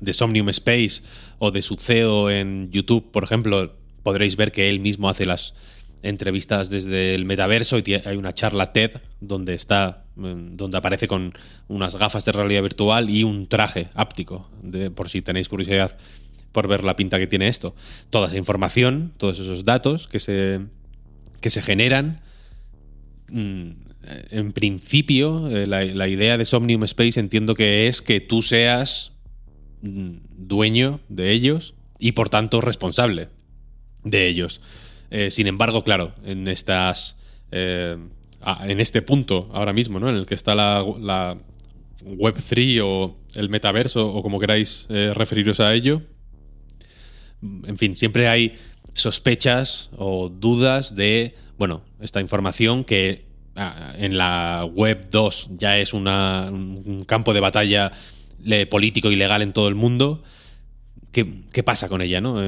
de 0.02 0.14
Somnium 0.14 0.50
Space 0.50 1.02
o 1.40 1.52
de 1.52 1.62
su 1.62 1.76
CEO 1.76 2.30
en 2.30 2.70
YouTube, 2.72 3.12
por 3.12 3.24
ejemplo, 3.24 3.76
podréis 4.04 4.36
ver 4.36 4.52
que 4.52 4.70
él 4.70 4.80
mismo 4.80 5.10
hace 5.10 5.26
las 5.26 5.54
entrevistas 6.04 6.70
desde 6.70 7.16
el 7.16 7.26
metaverso 7.26 7.80
y 7.80 7.94
hay 7.94 8.18
una 8.18 8.34
charla 8.34 8.72
TED 8.72 9.02
donde 9.20 9.54
está 9.54 10.06
mm, 10.16 10.56
donde 10.56 10.78
aparece 10.78 11.08
con 11.08 11.34
unas 11.68 11.96
gafas 11.96 12.26
de 12.26 12.32
realidad 12.32 12.62
virtual 12.62 13.10
y 13.10 13.24
un 13.24 13.48
traje 13.48 13.90
áptico 13.94 14.50
por 14.96 15.10
si 15.10 15.22
tenéis 15.22 15.50
curiosidad 15.50 15.98
por 16.52 16.68
ver 16.68 16.84
la 16.84 16.96
pinta 16.96 17.18
que 17.20 17.28
tiene 17.28 17.48
esto 17.48 17.76
toda 18.10 18.28
esa 18.28 18.38
información 18.38 19.14
todos 19.18 19.40
esos 19.40 19.66
datos 19.66 20.08
que 20.08 20.20
se 20.20 20.62
que 21.42 21.50
se 21.50 21.62
generan. 21.62 22.22
Mm, 23.30 23.72
en 24.30 24.54
principio, 24.54 25.50
eh, 25.50 25.68
la, 25.68 26.08
idea 26.08 26.38
de 26.38 26.46
Somnium 26.46 26.84
Space 26.86 27.20
entiendo 27.20 27.56
que 27.56 27.88
es 27.88 28.02
que 28.02 28.22
tú 28.22 28.42
seas 28.42 29.14
mm, 29.82 30.18
dueño 30.38 31.02
de 31.10 31.32
ellos 31.32 31.76
y 32.00 32.14
por 32.14 32.30
tanto 32.30 32.62
responsable 32.62 33.30
de 34.04 34.28
ellos. 34.28 34.62
Eh, 35.10 35.32
sin 35.32 35.48
embargo, 35.48 35.84
claro, 35.84 36.14
en 36.26 36.48
estas. 36.48 37.18
Eh, 37.52 37.98
en 38.62 38.80
este 38.80 39.02
punto 39.02 39.50
ahora 39.52 39.74
mismo, 39.74 40.00
¿no? 40.00 40.10
En 40.10 40.16
el 40.16 40.26
que 40.26 40.36
está 40.36 40.54
la, 40.54 40.86
la 41.00 41.38
Web3 42.06 42.82
o 42.84 43.18
el 43.36 43.50
metaverso, 43.50 44.08
o 44.14 44.22
como 44.22 44.40
queráis 44.40 44.86
referiros 44.90 45.60
a 45.60 45.74
ello. 45.74 46.02
En 47.42 47.78
fin, 47.78 47.96
siempre 47.96 48.28
hay 48.28 48.54
sospechas 48.94 49.90
o 49.98 50.30
dudas 50.30 50.96
de, 50.96 51.36
bueno, 51.58 51.82
esta 52.00 52.22
información 52.22 52.84
que 52.84 53.26
en 53.98 54.18
la 54.18 54.66
web 54.72 55.10
2 55.10 55.50
ya 55.58 55.78
es 55.80 55.94
un 55.94 57.04
campo 57.08 57.34
de 57.34 57.40
batalla 57.40 57.92
político 58.70 59.12
y 59.12 59.16
legal 59.16 59.42
en 59.42 59.54
todo 59.54 59.68
el 59.68 59.76
mundo. 59.76 60.24
¿Qué, 61.12 61.64
pasa 61.64 61.90
con 61.90 62.02
ella? 62.02 62.22
¿no? 62.22 62.40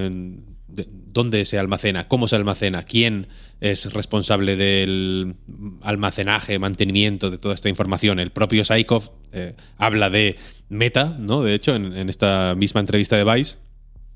¿Dónde 1.12 1.45
se 1.45 1.58
almacena? 1.58 2.08
¿Cómo 2.08 2.28
se 2.28 2.36
almacena? 2.36 2.84
¿Quién 2.84 3.28
es 3.62 3.91
responsable 3.93 4.56
del 4.56 5.36
almacenaje, 5.82 6.60
mantenimiento 6.60 7.32
de 7.32 7.38
toda 7.38 7.56
esta 7.56 7.69
información? 7.69 8.19
El 8.19 8.32
propio 8.32 8.63
Saikov 8.63 9.12
eh, 9.32 9.56
habla 9.78 10.10
de 10.10 10.36
Meta, 10.69 11.15
¿no? 11.19 11.41
De 11.41 11.56
hecho, 11.56 11.76
en, 11.76 12.10
esta 12.10 12.54
misma 12.56 12.82
entrevista 12.82 13.17
de 13.17 13.24
Vice 13.24 13.58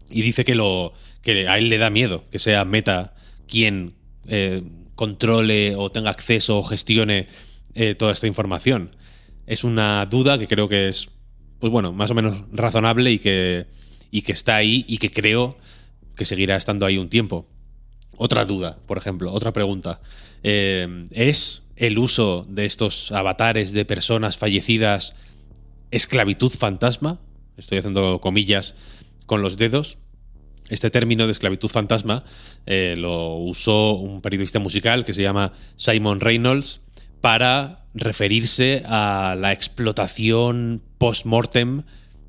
y 0.10 0.22
dice 0.22 0.46
que, 0.46 0.54
lo, 0.54 0.94
que 1.24 1.48
a 1.48 1.58
él 1.58 1.70
le 1.70 1.80
da 1.80 1.90
miedo 1.90 2.26
que 2.30 2.38
sea 2.38 2.64
Meta 2.64 3.16
quien 3.48 3.96
eh, 4.28 4.62
controle 4.96 5.76
o 5.76 5.92
tenga 5.92 6.12
acceso 6.12 6.60
o 6.60 6.64
gestione 6.64 7.28
eh, 7.74 7.96
toda 7.96 8.12
esta 8.12 8.28
información. 8.28 8.92
Es 9.48 9.64
una 9.64 10.06
duda 10.06 10.38
que 10.38 10.48
creo 10.48 10.70
que 10.70 10.88
es, 10.88 11.10
pues 11.60 11.72
bueno, 11.72 11.92
más 11.92 12.12
o 12.12 12.14
menos 12.14 12.44
razonable 12.52 13.12
y 13.12 13.20
que, 13.20 13.66
y 14.12 14.22
que 14.22 14.32
está 14.32 14.56
ahí 14.56 14.86
y 14.88 15.00
que 15.00 15.10
creo 15.10 15.58
que 16.16 16.26
seguirá 16.26 16.56
estando 16.56 16.86
ahí 16.86 16.98
un 16.98 17.10
tiempo. 17.10 17.48
Otra 18.18 18.46
duda, 18.46 18.78
por 18.86 18.98
ejemplo, 18.98 19.32
otra 19.32 19.54
pregunta. 19.54 20.02
Eh, 20.44 21.08
¿Es 21.12 21.64
el 21.76 21.98
uso 21.98 22.46
de 22.48 22.66
estos 22.66 23.12
avatares 23.12 23.72
de 23.72 23.86
personas 23.86 24.38
fallecidas 24.38 25.16
esclavitud 25.92 26.52
fantasma? 26.52 27.20
Estoy 27.58 27.80
haciendo 27.80 28.20
comillas 28.20 28.76
con 29.26 29.42
los 29.42 29.58
dedos. 29.58 29.98
Este 30.70 30.90
término 30.90 31.26
de 31.26 31.32
esclavitud 31.32 31.70
fantasma 31.70 32.24
eh, 32.66 32.96
lo 32.98 33.36
usó 33.36 33.94
un 33.94 34.22
periodista 34.22 34.60
musical 34.60 35.06
que 35.06 35.14
se 35.14 35.22
llama 35.22 35.52
Simon 35.76 36.20
Reynolds 36.20 36.82
para 37.22 37.86
referirse 37.94 38.84
a 38.86 39.36
la 39.38 39.52
explotación 39.52 40.82
post-mortem 40.98 41.84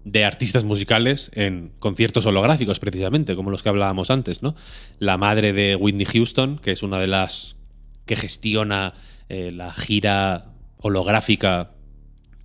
de 0.05 0.25
artistas 0.25 0.65
musicales 0.65 1.31
en 1.35 1.73
conciertos 1.79 2.27
holográficos, 2.27 2.79
precisamente, 2.79 3.37
como 3.37 3.51
los 3.51 3.63
que 3.63 3.71
hablábamos 3.71 4.11
antes, 4.11 4.43
¿no? 4.43 4.55
La 4.99 5.17
madre 5.17 5.53
de 5.53 5.77
Whitney 5.77 6.05
Houston, 6.07 6.59
que 6.59 6.73
es 6.73 6.83
una 6.83 6.99
de 6.99 7.07
las 7.07 7.57
que 8.05 8.17
gestiona 8.17 8.93
eh, 9.29 9.51
la 9.53 9.73
gira 9.73 10.53
holográfica 10.77 11.71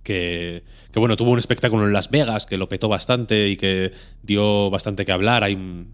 que, 0.02 0.64
bueno, 0.94 1.16
tuvo 1.16 1.30
un 1.30 1.38
espectáculo 1.38 1.86
en 1.86 1.92
Las 1.92 2.10
Vegas 2.10 2.46
que 2.46 2.56
lo 2.56 2.68
petó 2.68 2.88
bastante 2.88 3.48
y 3.48 3.56
que 3.56 3.92
dio 4.22 4.70
bastante 4.70 5.04
que 5.04 5.12
hablar. 5.12 5.44
Hay 5.44 5.52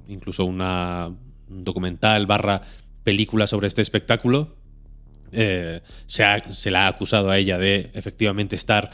incluso 0.09 0.45
una, 0.45 1.09
un 1.49 1.65
documental 1.65 2.27
barra 2.27 2.63
película 3.03 3.47
sobre 3.47 3.67
este 3.67 3.83
espectáculo. 3.83 4.57
Eh, 5.33 5.81
se, 6.07 6.25
se 6.51 6.71
la 6.71 6.87
ha 6.87 6.89
acusado 6.89 7.31
a 7.31 7.37
ella 7.37 7.59
de 7.59 7.91
efectivamente 7.95 8.57
estar 8.57 8.91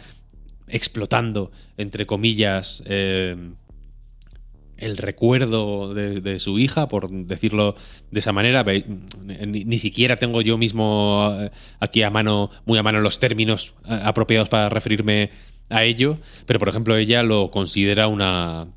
explotando, 0.68 1.53
entre 1.77 2.07
comillas, 2.07 2.83
eh, 2.87 3.37
el 4.77 4.96
recuerdo 4.96 5.94
de, 5.94 6.40
su 6.40 6.59
hija, 6.59 6.88
por 6.88 7.09
decirlo 7.11 7.77
de 8.11 8.20
esa 8.20 8.33
manera. 8.33 8.64
Ni, 8.64 9.79
siquiera 9.79 10.16
tengo 10.16 10.42
yo 10.42 10.59
mismo 10.59 11.37
eh, 11.38 11.51
aquí 11.79 12.03
a 12.03 12.11
mano, 12.11 12.51
muy 12.64 12.79
a 12.79 12.83
mano 12.83 13.01
los 13.01 13.20
términos 13.20 13.75
eh, 13.88 14.01
apropiados 14.03 14.48
para 14.48 14.68
referirme 14.68 15.31
a 15.68 15.85
ello, 15.85 16.18
pero 16.46 16.59
por 16.59 16.68
ejemplo 16.68 16.96
ella 16.96 17.22
lo 17.22 17.51
considera 17.51 18.09
una, 18.09 18.68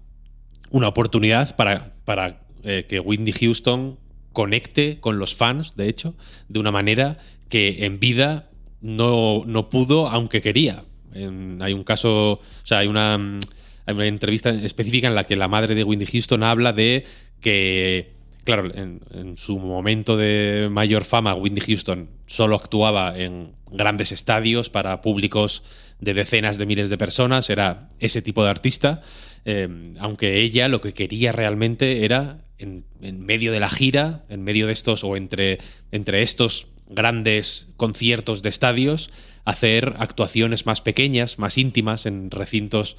una 0.70 0.88
oportunidad 0.88 1.56
para, 1.56 1.96
para 2.06 2.42
que 2.88 3.00
Whitney 3.00 3.32
Houston 3.32 4.00
conecte 4.34 5.00
con 5.00 5.20
los 5.20 5.36
fans, 5.36 5.76
de 5.76 5.88
hecho, 5.88 6.16
de 6.50 6.60
una 6.60 6.72
manera 6.72 7.20
que 7.48 7.86
en 7.86 8.00
vida 8.00 8.50
no, 8.82 9.44
no 9.46 9.70
pudo, 9.70 10.08
aunque 10.08 10.42
quería 10.42 10.84
hay 11.16 11.74
un 11.74 11.84
caso, 11.84 12.34
o 12.34 12.42
sea, 12.64 12.80
hay 12.80 12.88
una, 12.88 13.40
una 13.88 14.06
entrevista 14.06 14.50
específica 14.50 15.08
en 15.08 15.16
la 15.16 15.26
que 15.26 15.36
la 15.36 15.48
madre 15.48 15.76
de 15.76 15.84
Wendy 15.84 16.06
Houston 16.06 16.44
habla 16.44 16.74
de 16.74 17.06
que, 17.40 18.12
claro, 18.44 18.72
en, 18.74 19.38
su 19.38 19.60
momento 19.60 20.18
de 20.18 20.68
mayor 20.72 21.04
fama, 21.04 21.36
Wendy 21.36 21.62
Houston 21.62 22.10
solo 22.26 22.56
actuaba 22.56 23.18
en 23.18 23.52
grandes 23.72 24.12
estadios 24.12 24.70
para 24.70 25.02
públicos 25.02 25.64
de 26.00 26.14
decenas 26.14 26.58
de 26.58 26.66
miles 26.66 26.90
de 26.90 26.98
personas, 26.98 27.50
era 27.50 27.90
ese 28.00 28.22
tipo 28.22 28.44
de 28.44 28.50
artista, 28.50 29.02
eh, 29.46 29.68
aunque 30.00 30.42
ella 30.42 30.68
lo 30.68 30.82
que 30.82 30.94
quería 30.94 31.32
realmente 31.32 32.04
era 32.06 32.40
en, 32.58 32.86
medio 33.02 33.52
de 33.52 33.60
la 33.60 33.70
gira, 33.70 34.24
en 34.30 34.44
medio 34.44 34.68
de 34.68 34.74
estos 34.74 35.04
o 35.04 35.18
entre, 35.18 35.60
entre 35.92 36.22
estos 36.22 36.68
grandes 36.88 37.68
conciertos 37.78 38.42
de 38.42 38.50
estadios, 38.50 39.10
hacer 39.44 39.96
actuaciones 40.00 40.66
más 40.66 40.82
pequeñas, 40.82 41.40
más 41.40 41.58
íntimas, 41.58 42.06
en 42.06 42.32
recintos 42.32 42.98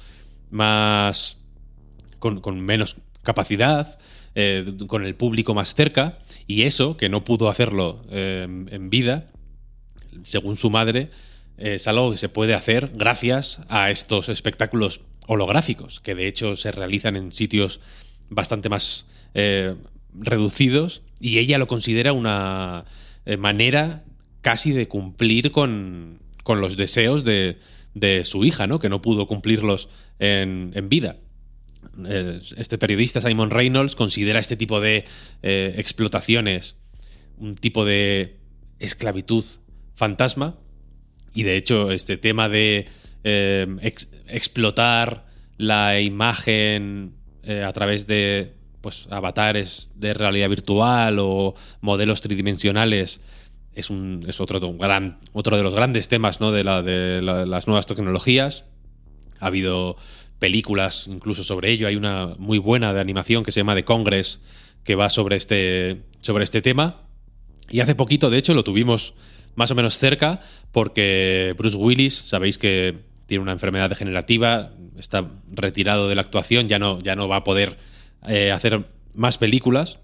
más. 0.49 1.37
con, 2.19 2.61
menos 2.61 2.97
capacidad, 3.23 3.99
eh, 4.35 4.63
con 4.87 5.05
el 5.05 5.15
público 5.15 5.53
más 5.53 5.75
cerca, 5.75 6.19
y 6.47 6.61
eso, 6.63 6.95
que 6.95 7.09
no 7.09 7.23
pudo 7.23 7.49
hacerlo 7.49 8.05
eh, 8.09 8.43
en 8.43 8.89
vida, 8.89 9.29
según 10.23 10.55
su 10.55 10.69
madre, 10.69 11.09
es 11.57 11.87
algo 11.87 12.11
que 12.11 12.17
se 12.17 12.29
puede 12.29 12.53
hacer 12.53 12.91
gracias 12.93 13.59
a 13.67 13.89
estos 13.91 14.29
espectáculos 14.29 15.01
holográficos, 15.27 15.99
que 15.99 16.15
de 16.15 16.27
hecho 16.27 16.55
se 16.55 16.71
realizan 16.71 17.15
en 17.15 17.31
sitios 17.31 17.81
bastante 18.29 18.69
más 18.69 19.05
eh, 19.33 19.75
reducidos, 20.13 21.01
y 21.19 21.39
ella 21.39 21.57
lo 21.57 21.67
considera 21.67 22.13
una 22.13 22.85
manera 23.37 24.05
casi 24.41 24.71
de 24.71 24.87
cumplir 24.87 25.51
con, 25.51 26.19
con 26.43 26.61
los 26.61 26.77
deseos 26.77 27.25
de, 27.25 27.57
su 28.23 28.45
hija, 28.45 28.67
¿no? 28.67 28.79
Que 28.79 28.89
no 28.89 29.01
pudo 29.01 29.27
cumplirlos 29.27 29.89
en, 30.19 30.71
vida. 30.87 31.17
Este 32.55 32.77
periodista 32.77 33.19
Simon 33.21 33.49
Reynolds 33.49 33.95
considera 33.95 34.39
este 34.39 34.55
tipo 34.55 34.79
de 34.79 35.03
eh, 35.41 35.73
explotaciones 35.77 36.77
un 37.37 37.55
tipo 37.55 37.85
de 37.85 38.37
esclavitud 38.79 39.43
fantasma 39.95 40.57
y 41.33 41.43
de 41.43 41.55
hecho 41.55 41.91
este 41.91 42.17
tema 42.17 42.49
de 42.49 42.87
eh, 43.23 43.67
explotar 44.27 45.25
la 45.57 45.99
imagen 45.99 47.13
eh, 47.43 47.63
a 47.63 47.73
través 47.73 48.07
de 48.07 48.53
pues 48.87 49.05
avatares 49.11 49.91
de 49.95 50.13
realidad 50.13 50.47
virtual 50.47 51.17
o 51.19 51.55
modelos 51.81 52.21
tridimensionales 52.21 53.19
es, 53.73 53.89
un, 53.89 54.23
es 54.25 54.39
otro, 54.39 54.61
gran, 54.77 55.19
otro 55.33 55.57
de 55.57 55.63
los 55.63 55.75
grandes 55.75 56.07
temas 56.07 56.39
¿no? 56.39 56.53
de, 56.53 56.63
la, 56.63 56.81
de, 56.81 57.21
las 57.21 57.67
nuevas 57.67 57.85
tecnologías. 57.85 58.63
Ha 59.41 59.47
habido 59.47 59.97
películas 60.39 61.07
incluso 61.07 61.43
sobre 61.43 61.69
ello. 61.71 61.89
Hay 61.89 61.97
una 61.97 62.35
muy 62.37 62.59
buena 62.59 62.93
de 62.93 63.01
animación 63.01 63.43
que 63.43 63.51
se 63.51 63.59
llama 63.59 63.75
The 63.75 63.83
Congress, 63.83 64.39
que 64.85 64.95
va 64.95 65.09
sobre 65.09 65.35
este, 65.35 66.03
sobre 66.21 66.45
este 66.45 66.61
tema. 66.61 67.01
Y 67.69 67.81
hace 67.81 67.93
poquito, 67.93 68.29
de 68.29 68.37
hecho, 68.37 68.53
lo 68.53 68.63
tuvimos 68.63 69.15
más 69.55 69.69
o 69.69 69.75
menos 69.75 69.97
cerca, 69.97 70.39
porque 70.71 71.53
Bruce 71.57 71.75
Willis, 71.75 72.13
sabéis 72.15 72.57
que 72.57 72.99
tiene 73.25 73.41
una 73.41 73.51
enfermedad 73.51 73.89
degenerativa, 73.89 74.71
está 74.97 75.29
retirado 75.51 76.07
de 76.07 76.15
la 76.15 76.21
actuación, 76.21 76.69
ya 76.69 76.79
no, 76.79 76.99
ya 76.99 77.17
no 77.17 77.27
va 77.27 77.35
a 77.35 77.43
poder 77.43 77.96
eh, 78.27 78.51
hacer 78.51 78.85
más 79.13 79.37
películas. 79.37 79.99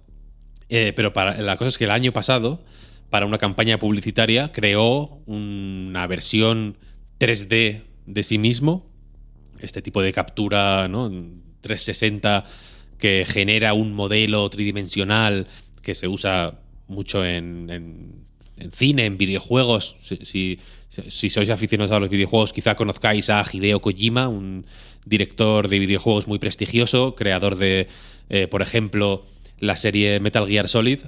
Eh, 0.70 0.94
pero 0.96 1.14
la 1.16 1.58
cosa 1.58 1.70
es 1.70 1.78
que 1.78 1.84
el 1.84 1.92
año 1.92 2.14
pasado 2.14 2.64
para 3.14 3.28
una 3.28 3.38
campaña 3.38 3.78
publicitaria, 3.78 4.52
creó 4.52 5.22
una 5.28 6.08
versión 6.08 6.80
3D 7.20 7.84
de 8.08 8.24
sí 8.24 8.40
mismo, 8.40 8.90
este 9.60 9.84
tipo 9.84 10.02
de 10.02 10.12
captura 10.12 10.88
¿no? 10.88 11.12
360 11.62 12.44
que 12.98 13.24
genera 13.28 13.76
un 13.76 13.94
modelo 13.94 14.50
tridimensional 14.50 15.46
que 15.84 15.94
se 15.94 16.08
usa 16.08 16.60
mucho 16.88 17.24
en, 17.24 18.26
cine, 18.72 19.06
en 19.06 19.20
videojuegos. 19.20 19.96
Si, 20.00 20.58
sois 20.90 21.52
aficionados 21.52 21.92
a 21.92 22.00
los 22.00 22.10
videojuegos, 22.10 22.52
quizá 22.52 22.74
conozcáis 22.74 23.30
a 23.30 23.46
Hideo 23.46 23.80
Kojima, 23.80 24.28
un 24.28 24.66
director 25.06 25.68
de 25.68 25.80
videojuegos 25.80 26.28
muy 26.28 26.40
prestigioso, 26.40 27.16
creador 27.16 27.56
de, 27.58 27.88
eh, 28.30 28.48
por 28.48 28.62
ejemplo, 28.62 29.26
la 29.60 29.76
serie 29.76 30.20
Metal 30.20 30.48
Gear 30.48 30.68
Solid 30.68 31.00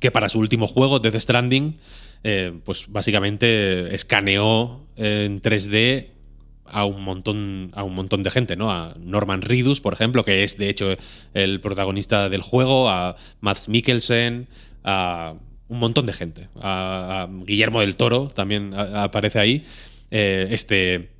que 0.00 0.10
para 0.10 0.28
su 0.28 0.38
último 0.38 0.66
juego, 0.66 1.00
Death 1.00 1.20
Stranding, 1.20 1.78
eh, 2.24 2.52
pues 2.64 2.86
básicamente 2.88 3.94
escaneó 3.94 4.86
en 4.96 5.40
3D 5.42 6.08
a 6.64 6.84
un 6.84 7.02
montón 7.02 7.70
a 7.74 7.82
un 7.82 7.94
montón 7.94 8.22
de 8.22 8.30
gente, 8.30 8.56
¿no? 8.56 8.70
A 8.70 8.94
Norman 8.98 9.42
Reedus, 9.42 9.80
por 9.80 9.92
ejemplo, 9.92 10.24
que 10.24 10.44
es 10.44 10.56
de 10.56 10.70
hecho 10.70 10.96
el 11.34 11.60
protagonista 11.60 12.28
del 12.28 12.42
juego, 12.42 12.88
a 12.88 13.16
Mads 13.40 13.68
Mikkelsen, 13.68 14.48
a 14.84 15.34
un 15.68 15.78
montón 15.78 16.06
de 16.06 16.12
gente, 16.12 16.48
a, 16.60 17.28
Guillermo 17.44 17.80
del 17.80 17.96
Toro 17.96 18.28
también 18.28 18.74
aparece 18.74 19.38
ahí. 19.38 19.64
Eh, 20.10 20.48
este, 20.50 21.11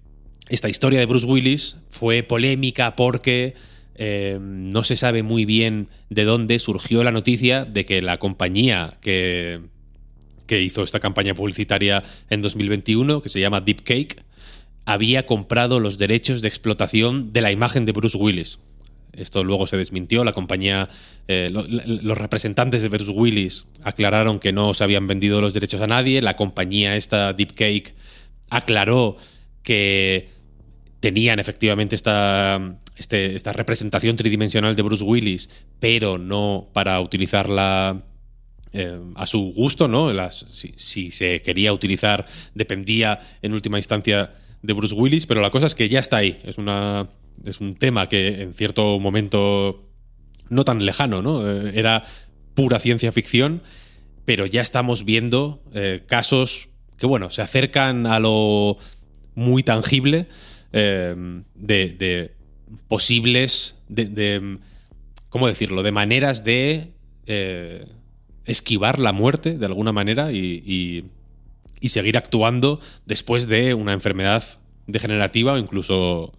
esta 0.53 0.69
historia 0.69 0.99
de 0.99 1.07
Bruce 1.07 1.27
Willis 1.27 1.79
fue 1.89 2.23
polémica 2.23 2.95
porque 2.95 3.55
eh, 3.95 4.39
no 4.39 4.85
se 4.85 4.97
sabe 4.97 5.23
muy 5.23 5.47
bien 5.47 5.89
de 6.11 6.25
dónde 6.25 6.59
surgió 6.59 7.03
la 7.05 7.11
noticia 7.11 7.65
de 7.65 7.87
que 7.87 8.03
la 8.03 8.19
compañía 8.19 8.99
que, 9.01 9.61
que 10.47 10.61
hizo 10.61 10.83
esta 10.83 11.01
campaña 11.01 11.35
publicitaria 11.35 12.03
en 12.29 12.43
2021, 12.43 13.23
que 13.23 13.31
se 13.31 13.41
llama 13.41 13.63
Deep 13.63 13.83
Cake, 13.83 14.25
había 14.85 15.25
comprado 15.25 15.81
los 15.81 15.97
derechos 15.97 16.43
de 16.43 16.49
explotación 16.49 17.33
de 17.33 17.41
la 17.41 17.51
imagen 17.51 17.87
de 17.87 17.93
Bruce 17.93 18.19
Willis. 18.19 18.59
Esto 19.15 19.45
luego 19.45 19.67
se 19.67 19.79
desmintió. 19.79 20.23
La 20.23 20.33
compañía, 20.33 20.91
eh, 21.29 21.49
los 21.51 22.19
representantes 22.19 22.83
de 22.83 22.89
Bruce 22.89 23.11
Willis 23.11 23.67
aclararon 23.85 24.39
que 24.39 24.53
no 24.53 24.75
se 24.75 24.85
habían 24.85 25.07
vendido 25.07 25.41
los 25.41 25.55
derechos 25.55 25.81
a 25.81 25.87
nadie. 25.87 26.21
La 26.21 26.37
compañía, 26.37 26.95
esta 26.97 27.33
Deep 27.33 27.55
Cake, 27.55 27.95
aclaró 28.51 29.17
que 29.63 30.32
tenían 31.03 31.41
efectivamente 31.41 31.97
esta, 31.97 32.79
este, 32.97 33.35
esta 33.35 33.53
representación 33.53 34.15
tridimensional 34.15 34.77
de 34.77 34.83
Bruce 34.83 35.03
Willis, 35.03 35.51
pero 35.81 36.17
no 36.17 36.69
para 36.73 37.01
utilizarla 37.01 38.05
eh, 38.73 39.01
a 39.17 39.27
su 39.27 39.53
gusto, 39.53 39.89
¿no? 39.89 40.13
Si, 40.31 41.11
se 41.11 41.43
quería 41.43 41.73
utilizar, 41.73 42.25
dependía 42.55 43.19
en 43.43 43.53
última 43.53 43.79
instancia 43.79 44.33
de 44.63 44.73
Bruce 44.75 44.95
Willis, 44.95 45.27
pero 45.27 45.41
la 45.41 45.51
cosa 45.51 45.67
es 45.67 45.75
que 45.75 45.89
ya 45.89 45.99
está 45.99 46.19
ahí. 46.19 46.41
Es, 46.45 46.57
una, 46.57 47.09
es 47.45 47.61
un 47.61 47.75
tema 47.75 48.09
que 48.09 48.41
en 48.41 48.55
cierto 48.55 49.01
momento 49.01 49.91
no 50.51 50.65
tan 50.65 50.87
lejano, 50.87 51.21
¿no? 51.21 51.51
Eh, 51.51 51.73
era 51.75 52.05
pura 52.55 52.79
ciencia 52.79 53.11
ficción, 53.11 53.61
pero 54.25 54.47
ya 54.47 54.61
estamos 54.61 55.05
viendo 55.05 55.65
eh, 55.75 56.05
casos 56.07 56.69
que, 56.97 57.07
bueno, 57.07 57.29
se 57.31 57.43
acercan 57.43 58.07
a 58.07 58.21
lo 58.21 58.77
muy 59.35 59.65
tangible 59.65 60.29
eh, 60.73 61.15
de, 61.55 62.35
posibles, 62.89 63.77
de, 63.89 64.59
¿cómo 65.29 65.49
decirlo?, 65.49 65.83
de 65.83 65.93
maneras 65.93 66.45
de 66.45 66.93
eh, 67.27 67.87
esquivar 68.45 68.99
la 68.99 69.13
muerte 69.13 69.59
de 69.59 69.67
alguna 69.67 69.93
manera 69.93 70.33
y, 70.33 71.05
y, 71.81 71.89
seguir 71.89 72.17
actuando 72.17 72.81
después 73.07 73.49
de 73.49 73.75
una 73.75 73.93
enfermedad 73.93 74.45
degenerativa 74.87 75.55
o 75.55 75.59
incluso 75.59 76.33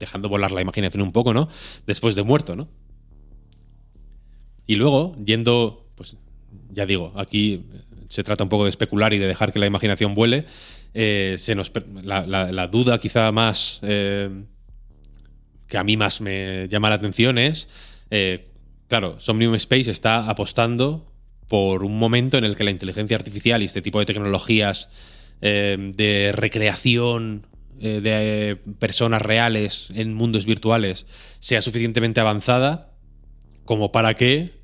dejando 0.00 0.28
volar 0.28 0.50
la 0.50 0.62
imaginación 0.62 1.02
un 1.02 1.12
poco, 1.12 1.32
¿no? 1.34 1.48
Después 1.86 2.16
de 2.16 2.22
muerto, 2.22 2.56
¿no? 2.56 2.68
Y 4.66 4.76
luego, 4.76 5.14
yendo, 5.24 5.86
pues 5.94 6.16
ya 6.70 6.86
digo, 6.86 7.12
aquí 7.16 7.66
se 8.08 8.24
trata 8.24 8.44
un 8.44 8.50
poco 8.50 8.64
de 8.64 8.70
especular 8.70 9.12
y 9.12 9.18
de 9.18 9.26
dejar 9.26 9.52
que 9.52 9.58
la 9.58 9.66
imaginación 9.66 10.14
vuele. 10.14 10.46
Eh, 10.94 11.36
se 11.38 11.54
nos, 11.54 11.72
la, 12.02 12.68
duda 12.68 12.98
quizá 12.98 13.30
más 13.32 13.78
eh, 13.82 14.28
que 15.68 15.78
a 15.78 15.84
mí 15.84 15.96
más 15.96 16.20
me 16.20 16.68
llama 16.68 16.88
la 16.88 16.96
atención 16.96 17.38
es, 17.38 17.68
eh, 18.10 18.48
claro, 18.88 19.20
Somnium 19.20 19.54
Space 19.54 19.90
está 19.90 20.28
apostando 20.28 21.12
por 21.48 21.84
un 21.84 21.98
momento 21.98 22.38
en 22.38 22.44
el 22.44 22.56
que 22.56 22.64
la 22.64 22.70
inteligencia 22.70 23.16
artificial 23.16 23.62
y 23.62 23.66
este 23.66 23.82
tipo 23.82 23.98
de 23.98 24.06
tecnologías 24.06 24.88
de 25.40 26.32
recreación 26.34 27.46
de 27.78 28.58
personas 28.78 29.22
reales 29.22 29.88
en 29.94 30.12
mundos 30.12 30.44
virtuales 30.44 31.06
sea 31.38 31.62
suficientemente 31.62 32.20
avanzada 32.20 32.92
como 33.64 33.90
para 33.90 34.12
que 34.12 34.60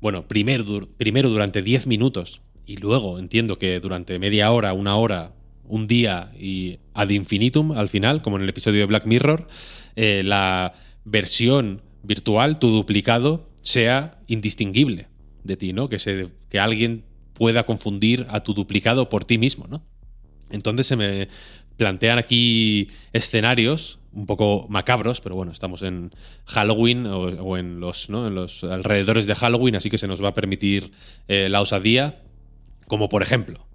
bueno, 0.00 0.26
primero, 0.26 0.88
primero 0.96 1.28
durante 1.28 1.62
10 1.62 1.86
minutos 1.86 2.40
y 2.64 2.76
luego 2.76 3.18
entiendo 3.18 3.58
que 3.58 3.80
durante 3.80 4.18
media 4.18 4.50
hora, 4.50 4.72
una 4.72 4.96
hora, 4.96 5.32
un 5.70 5.86
día 5.86 6.32
y 6.38 6.78
ad 6.94 7.08
infinitum 7.10 7.72
al 7.72 7.88
final, 7.88 8.20
como 8.22 8.36
en 8.36 8.42
el 8.42 8.48
episodio 8.48 8.80
de 8.80 8.86
Black 8.86 9.06
Mirror, 9.06 9.46
eh, 9.96 10.22
la 10.24 10.74
versión 11.04 11.82
virtual, 12.02 12.58
tu 12.58 12.68
duplicado, 12.68 13.48
sea 13.62 14.20
indistinguible 14.26 15.08
de 15.44 15.56
ti, 15.56 15.72
¿no? 15.72 15.88
Que, 15.88 15.98
se, 15.98 16.28
que 16.48 16.58
alguien 16.58 17.04
pueda 17.32 17.64
confundir 17.64 18.26
a 18.30 18.40
tu 18.40 18.52
duplicado 18.52 19.08
por 19.08 19.24
ti 19.24 19.38
mismo, 19.38 19.66
¿no? 19.68 19.82
Entonces 20.50 20.86
se 20.86 20.96
me 20.96 21.28
plantean 21.76 22.18
aquí 22.18 22.88
escenarios 23.12 24.00
un 24.12 24.26
poco 24.26 24.66
macabros, 24.68 25.20
pero 25.20 25.36
bueno, 25.36 25.52
estamos 25.52 25.82
en 25.82 26.12
Halloween 26.44 27.06
o, 27.06 27.56
en, 27.56 27.78
los, 27.78 28.08
en 28.08 28.34
los 28.34 28.64
alrededores 28.64 29.26
de 29.26 29.36
Halloween, 29.36 29.76
así 29.76 29.88
que 29.88 29.98
se 29.98 30.08
nos 30.08 30.22
va 30.22 30.28
a 30.28 30.34
permitir 30.34 30.90
eh, 31.28 31.48
la 31.48 31.60
osadía, 31.60 32.22
como 32.88 33.08
por 33.08 33.22
ejemplo, 33.22 33.68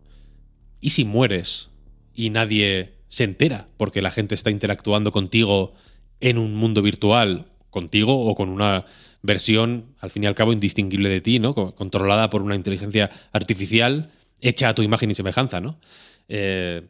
¿y 0.81 0.89
si 0.89 1.05
mueres 1.05 1.69
y 2.15 2.29
nadie 2.29 2.93
se 3.09 3.23
entera 3.23 3.67
porque 3.77 4.01
la 4.01 4.11
gente 4.11 4.35
está 4.35 4.49
interactuando 4.49 5.11
contigo 5.11 5.73
en 6.19 6.37
un 6.37 6.55
mundo 6.55 6.81
virtual, 6.81 7.45
contigo 7.69 8.17
o 8.25 8.35
con 8.35 8.49
una 8.49 8.85
versión, 9.21 9.95
al 9.99 10.11
fin 10.11 10.23
y 10.23 10.27
al 10.27 10.35
cabo, 10.35 10.53
indistinguible 10.53 11.09
de 11.09 11.21
ti, 11.21 11.39
¿no? 11.39 11.53
Controlada 11.53 12.29
por 12.29 12.41
una 12.41 12.55
inteligencia 12.55 13.09
artificial 13.31 14.11
hecha 14.41 14.69
a 14.69 14.75
tu 14.75 14.81
imagen 14.81 15.11
y 15.11 15.15
semejanza, 15.15 15.59
¿no? 15.59 15.79
Eh, 16.27 16.87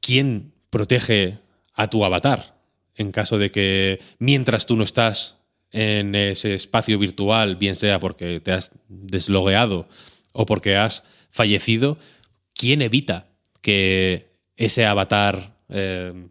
¿Quién 0.00 0.52
protege 0.70 1.38
a 1.74 1.88
tu 1.88 2.04
avatar? 2.04 2.54
en 2.96 3.12
caso 3.12 3.38
de 3.38 3.50
que 3.50 4.00
mientras 4.18 4.66
tú 4.66 4.76
no 4.76 4.84
estás 4.84 5.38
en 5.70 6.14
ese 6.14 6.54
espacio 6.54 6.98
virtual, 6.98 7.56
bien 7.56 7.76
sea 7.76 7.98
porque 7.98 8.40
te 8.40 8.52
has 8.52 8.72
deslogueado 8.88 9.88
o 10.32 10.46
porque 10.46 10.76
has 10.76 11.02
fallecido, 11.30 11.98
¿quién 12.54 12.82
evita 12.82 13.26
que 13.60 14.33
ese 14.56 14.86
avatar 14.86 15.56
eh, 15.68 16.28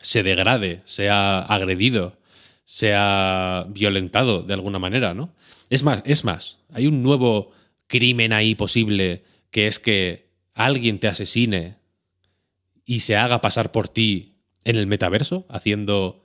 se 0.00 0.22
degrade, 0.22 0.82
sea 0.84 1.40
agredido, 1.40 2.16
sea 2.64 3.66
violentado 3.68 4.42
de 4.42 4.54
alguna 4.54 4.78
manera, 4.78 5.14
¿no? 5.14 5.34
Es 5.68 5.82
más, 5.82 6.02
es 6.04 6.24
más, 6.24 6.58
hay 6.72 6.86
un 6.86 7.02
nuevo 7.02 7.52
crimen 7.86 8.32
ahí 8.32 8.54
posible 8.54 9.24
que 9.50 9.66
es 9.66 9.78
que 9.78 10.30
alguien 10.54 10.98
te 10.98 11.08
asesine 11.08 11.76
y 12.84 13.00
se 13.00 13.16
haga 13.16 13.40
pasar 13.40 13.72
por 13.72 13.88
ti 13.88 14.36
en 14.64 14.76
el 14.76 14.86
metaverso, 14.86 15.46
haciendo, 15.48 16.24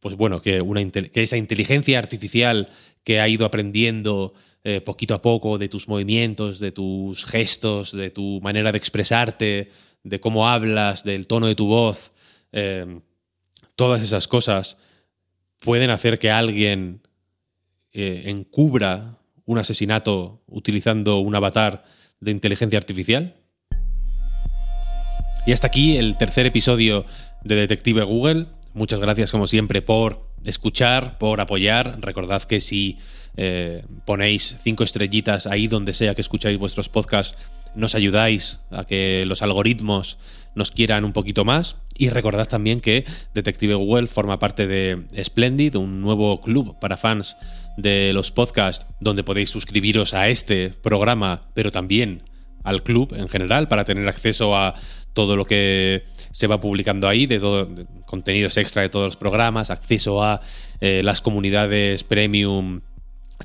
pues 0.00 0.14
bueno, 0.14 0.40
que, 0.40 0.60
una, 0.60 0.82
que 0.90 1.22
esa 1.22 1.36
inteligencia 1.36 1.98
artificial 1.98 2.68
que 3.04 3.20
ha 3.20 3.28
ido 3.28 3.46
aprendiendo 3.46 4.34
eh, 4.64 4.80
poquito 4.80 5.14
a 5.14 5.22
poco 5.22 5.58
de 5.58 5.68
tus 5.68 5.88
movimientos, 5.88 6.58
de 6.58 6.72
tus 6.72 7.26
gestos, 7.26 7.92
de 7.92 8.10
tu 8.10 8.40
manera 8.42 8.72
de 8.72 8.78
expresarte, 8.78 9.70
de 10.04 10.20
cómo 10.20 10.48
hablas, 10.48 11.02
del 11.02 11.26
tono 11.26 11.46
de 11.46 11.54
tu 11.54 11.66
voz, 11.66 12.12
eh, 12.52 13.00
todas 13.74 14.02
esas 14.02 14.28
cosas 14.28 14.76
pueden 15.60 15.90
hacer 15.90 16.18
que 16.18 16.30
alguien 16.30 17.00
eh, 17.92 18.24
encubra 18.26 19.18
un 19.46 19.58
asesinato 19.58 20.42
utilizando 20.46 21.18
un 21.18 21.34
avatar 21.34 21.84
de 22.20 22.30
inteligencia 22.30 22.78
artificial. 22.78 23.34
Y 25.46 25.52
hasta 25.52 25.66
aquí 25.66 25.96
el 25.96 26.16
tercer 26.16 26.46
episodio 26.46 27.04
de 27.42 27.56
Detective 27.56 28.02
Google. 28.02 28.46
Muchas 28.72 29.00
gracias 29.00 29.30
como 29.30 29.46
siempre 29.46 29.82
por 29.82 30.30
escuchar, 30.44 31.18
por 31.18 31.40
apoyar. 31.40 31.98
Recordad 32.00 32.42
que 32.42 32.60
si 32.60 32.98
eh, 33.36 33.84
ponéis 34.06 34.56
cinco 34.62 34.84
estrellitas 34.84 35.46
ahí 35.46 35.66
donde 35.66 35.92
sea 35.92 36.14
que 36.14 36.22
escucháis 36.22 36.58
vuestros 36.58 36.88
podcasts, 36.88 37.36
nos 37.74 37.94
ayudáis 37.94 38.60
a 38.70 38.84
que 38.84 39.24
los 39.26 39.42
algoritmos 39.42 40.18
nos 40.54 40.70
quieran 40.70 41.04
un 41.04 41.12
poquito 41.12 41.44
más. 41.44 41.76
Y 41.96 42.10
recordad 42.10 42.48
también 42.48 42.80
que 42.80 43.04
Detective 43.34 43.74
Google 43.74 44.06
forma 44.06 44.38
parte 44.38 44.66
de 44.66 45.04
Splendid, 45.22 45.76
un 45.76 46.00
nuevo 46.00 46.40
club 46.40 46.78
para 46.80 46.96
fans 46.96 47.36
de 47.76 48.12
los 48.12 48.30
podcasts, 48.30 48.86
donde 49.00 49.24
podéis 49.24 49.50
suscribiros 49.50 50.14
a 50.14 50.28
este 50.28 50.70
programa, 50.70 51.48
pero 51.54 51.70
también 51.70 52.22
al 52.62 52.82
club 52.82 53.14
en 53.16 53.28
general, 53.28 53.68
para 53.68 53.84
tener 53.84 54.08
acceso 54.08 54.56
a 54.56 54.74
todo 55.12 55.36
lo 55.36 55.44
que 55.44 56.04
se 56.32 56.46
va 56.46 56.60
publicando 56.60 57.08
ahí, 57.08 57.26
de, 57.26 57.38
todo, 57.38 57.68
contenidos 58.06 58.56
extra 58.56 58.82
de 58.82 58.88
todos 58.88 59.06
los 59.06 59.16
programas, 59.16 59.70
acceso 59.70 60.22
a 60.24 60.40
eh, 60.80 61.02
las 61.04 61.20
comunidades 61.20 62.04
premium 62.04 62.80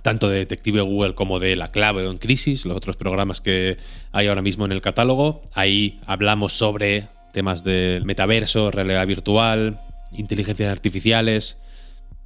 tanto 0.02 0.30
de 0.30 0.40
Detective 0.40 0.82
Google 0.82 1.16
como 1.16 1.40
de 1.40 1.56
La 1.56 1.72
Clave 1.72 2.08
o 2.08 2.12
en 2.12 2.18
Crisis, 2.18 2.66
los 2.66 2.78
otros 2.78 2.96
programas 2.98 3.42
que 3.42 3.78
hay 4.12 4.28
ahora 4.28 4.42
mismo 4.42 4.66
en 4.66 4.72
el 4.72 4.82
catálogo. 4.82 5.42
Ahí 5.54 6.00
hablamos 6.06 6.54
sobre 6.54 7.08
temas 7.34 7.64
del 7.64 8.06
metaverso, 8.06 8.72
realidad 8.72 9.06
virtual, 9.06 9.80
inteligencias 10.12 10.72
artificiales. 10.72 11.58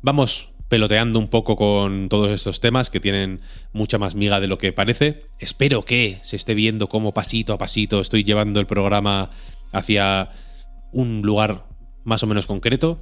Vamos 0.02 0.50
peloteando 0.70 1.20
un 1.20 1.28
poco 1.28 1.56
con 1.56 2.10
todos 2.10 2.32
estos 2.32 2.60
temas 2.60 2.90
que 2.90 3.00
tienen 3.00 3.42
mucha 3.74 3.98
más 3.98 4.16
miga 4.16 4.40
de 4.40 4.48
lo 4.48 4.58
que 4.58 4.74
parece. 4.74 5.22
Espero 5.40 5.84
que 5.84 6.20
se 6.24 6.36
esté 6.36 6.56
viendo 6.56 6.90
cómo 6.90 7.14
pasito 7.14 7.54
a 7.54 7.58
pasito 7.58 8.02
estoy 8.02 8.24
llevando 8.24 8.60
el 8.60 8.66
programa 8.66 9.30
hacia 9.72 10.30
un 10.92 11.22
lugar 11.22 11.66
más 12.04 12.24
o 12.24 12.28
menos 12.28 12.48
concreto. 12.48 13.00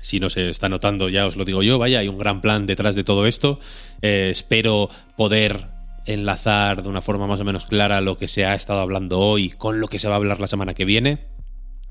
Si 0.00 0.20
no 0.20 0.30
se 0.30 0.50
está 0.50 0.68
notando, 0.68 1.08
ya 1.08 1.26
os 1.26 1.36
lo 1.36 1.44
digo 1.44 1.62
yo, 1.62 1.78
vaya, 1.78 1.98
hay 1.98 2.08
un 2.08 2.18
gran 2.18 2.40
plan 2.40 2.66
detrás 2.66 2.94
de 2.94 3.04
todo 3.04 3.26
esto. 3.26 3.58
Eh, 4.00 4.28
espero 4.30 4.88
poder 5.16 5.66
enlazar 6.06 6.82
de 6.82 6.88
una 6.88 7.02
forma 7.02 7.26
más 7.26 7.40
o 7.40 7.44
menos 7.44 7.66
clara 7.66 8.00
lo 8.00 8.16
que 8.16 8.28
se 8.28 8.46
ha 8.46 8.54
estado 8.54 8.80
hablando 8.80 9.18
hoy 9.20 9.50
con 9.50 9.80
lo 9.80 9.88
que 9.88 9.98
se 9.98 10.08
va 10.08 10.14
a 10.14 10.16
hablar 10.16 10.40
la 10.40 10.46
semana 10.46 10.72
que 10.72 10.84
viene, 10.84 11.18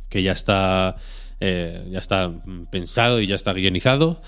que 0.09 0.23
ya 0.23 0.31
está, 0.31 0.95
eh, 1.39 1.87
ya 1.91 1.99
está 1.99 2.31
pensado 2.71 3.21
y 3.21 3.27
ya 3.27 3.35
está 3.35 3.53
guionizado. 3.53 4.21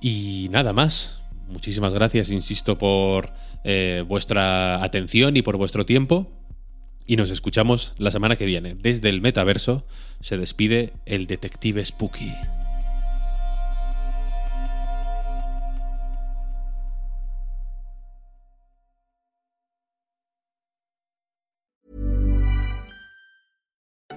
Y 0.00 0.48
nada 0.50 0.72
más. 0.72 1.20
Muchísimas 1.46 1.92
gracias, 1.92 2.30
insisto, 2.30 2.78
por 2.78 3.32
eh, 3.64 4.02
vuestra 4.06 4.82
atención 4.82 5.36
y 5.36 5.42
por 5.42 5.56
vuestro 5.56 5.84
tiempo. 5.84 6.32
Y 7.06 7.16
nos 7.16 7.30
escuchamos 7.30 7.94
la 7.98 8.10
semana 8.10 8.36
que 8.36 8.46
viene. 8.46 8.74
Desde 8.74 9.10
el 9.10 9.20
metaverso 9.20 9.86
se 10.20 10.38
despide 10.38 10.94
el 11.04 11.26
detective 11.26 11.84
Spooky. 11.84 12.32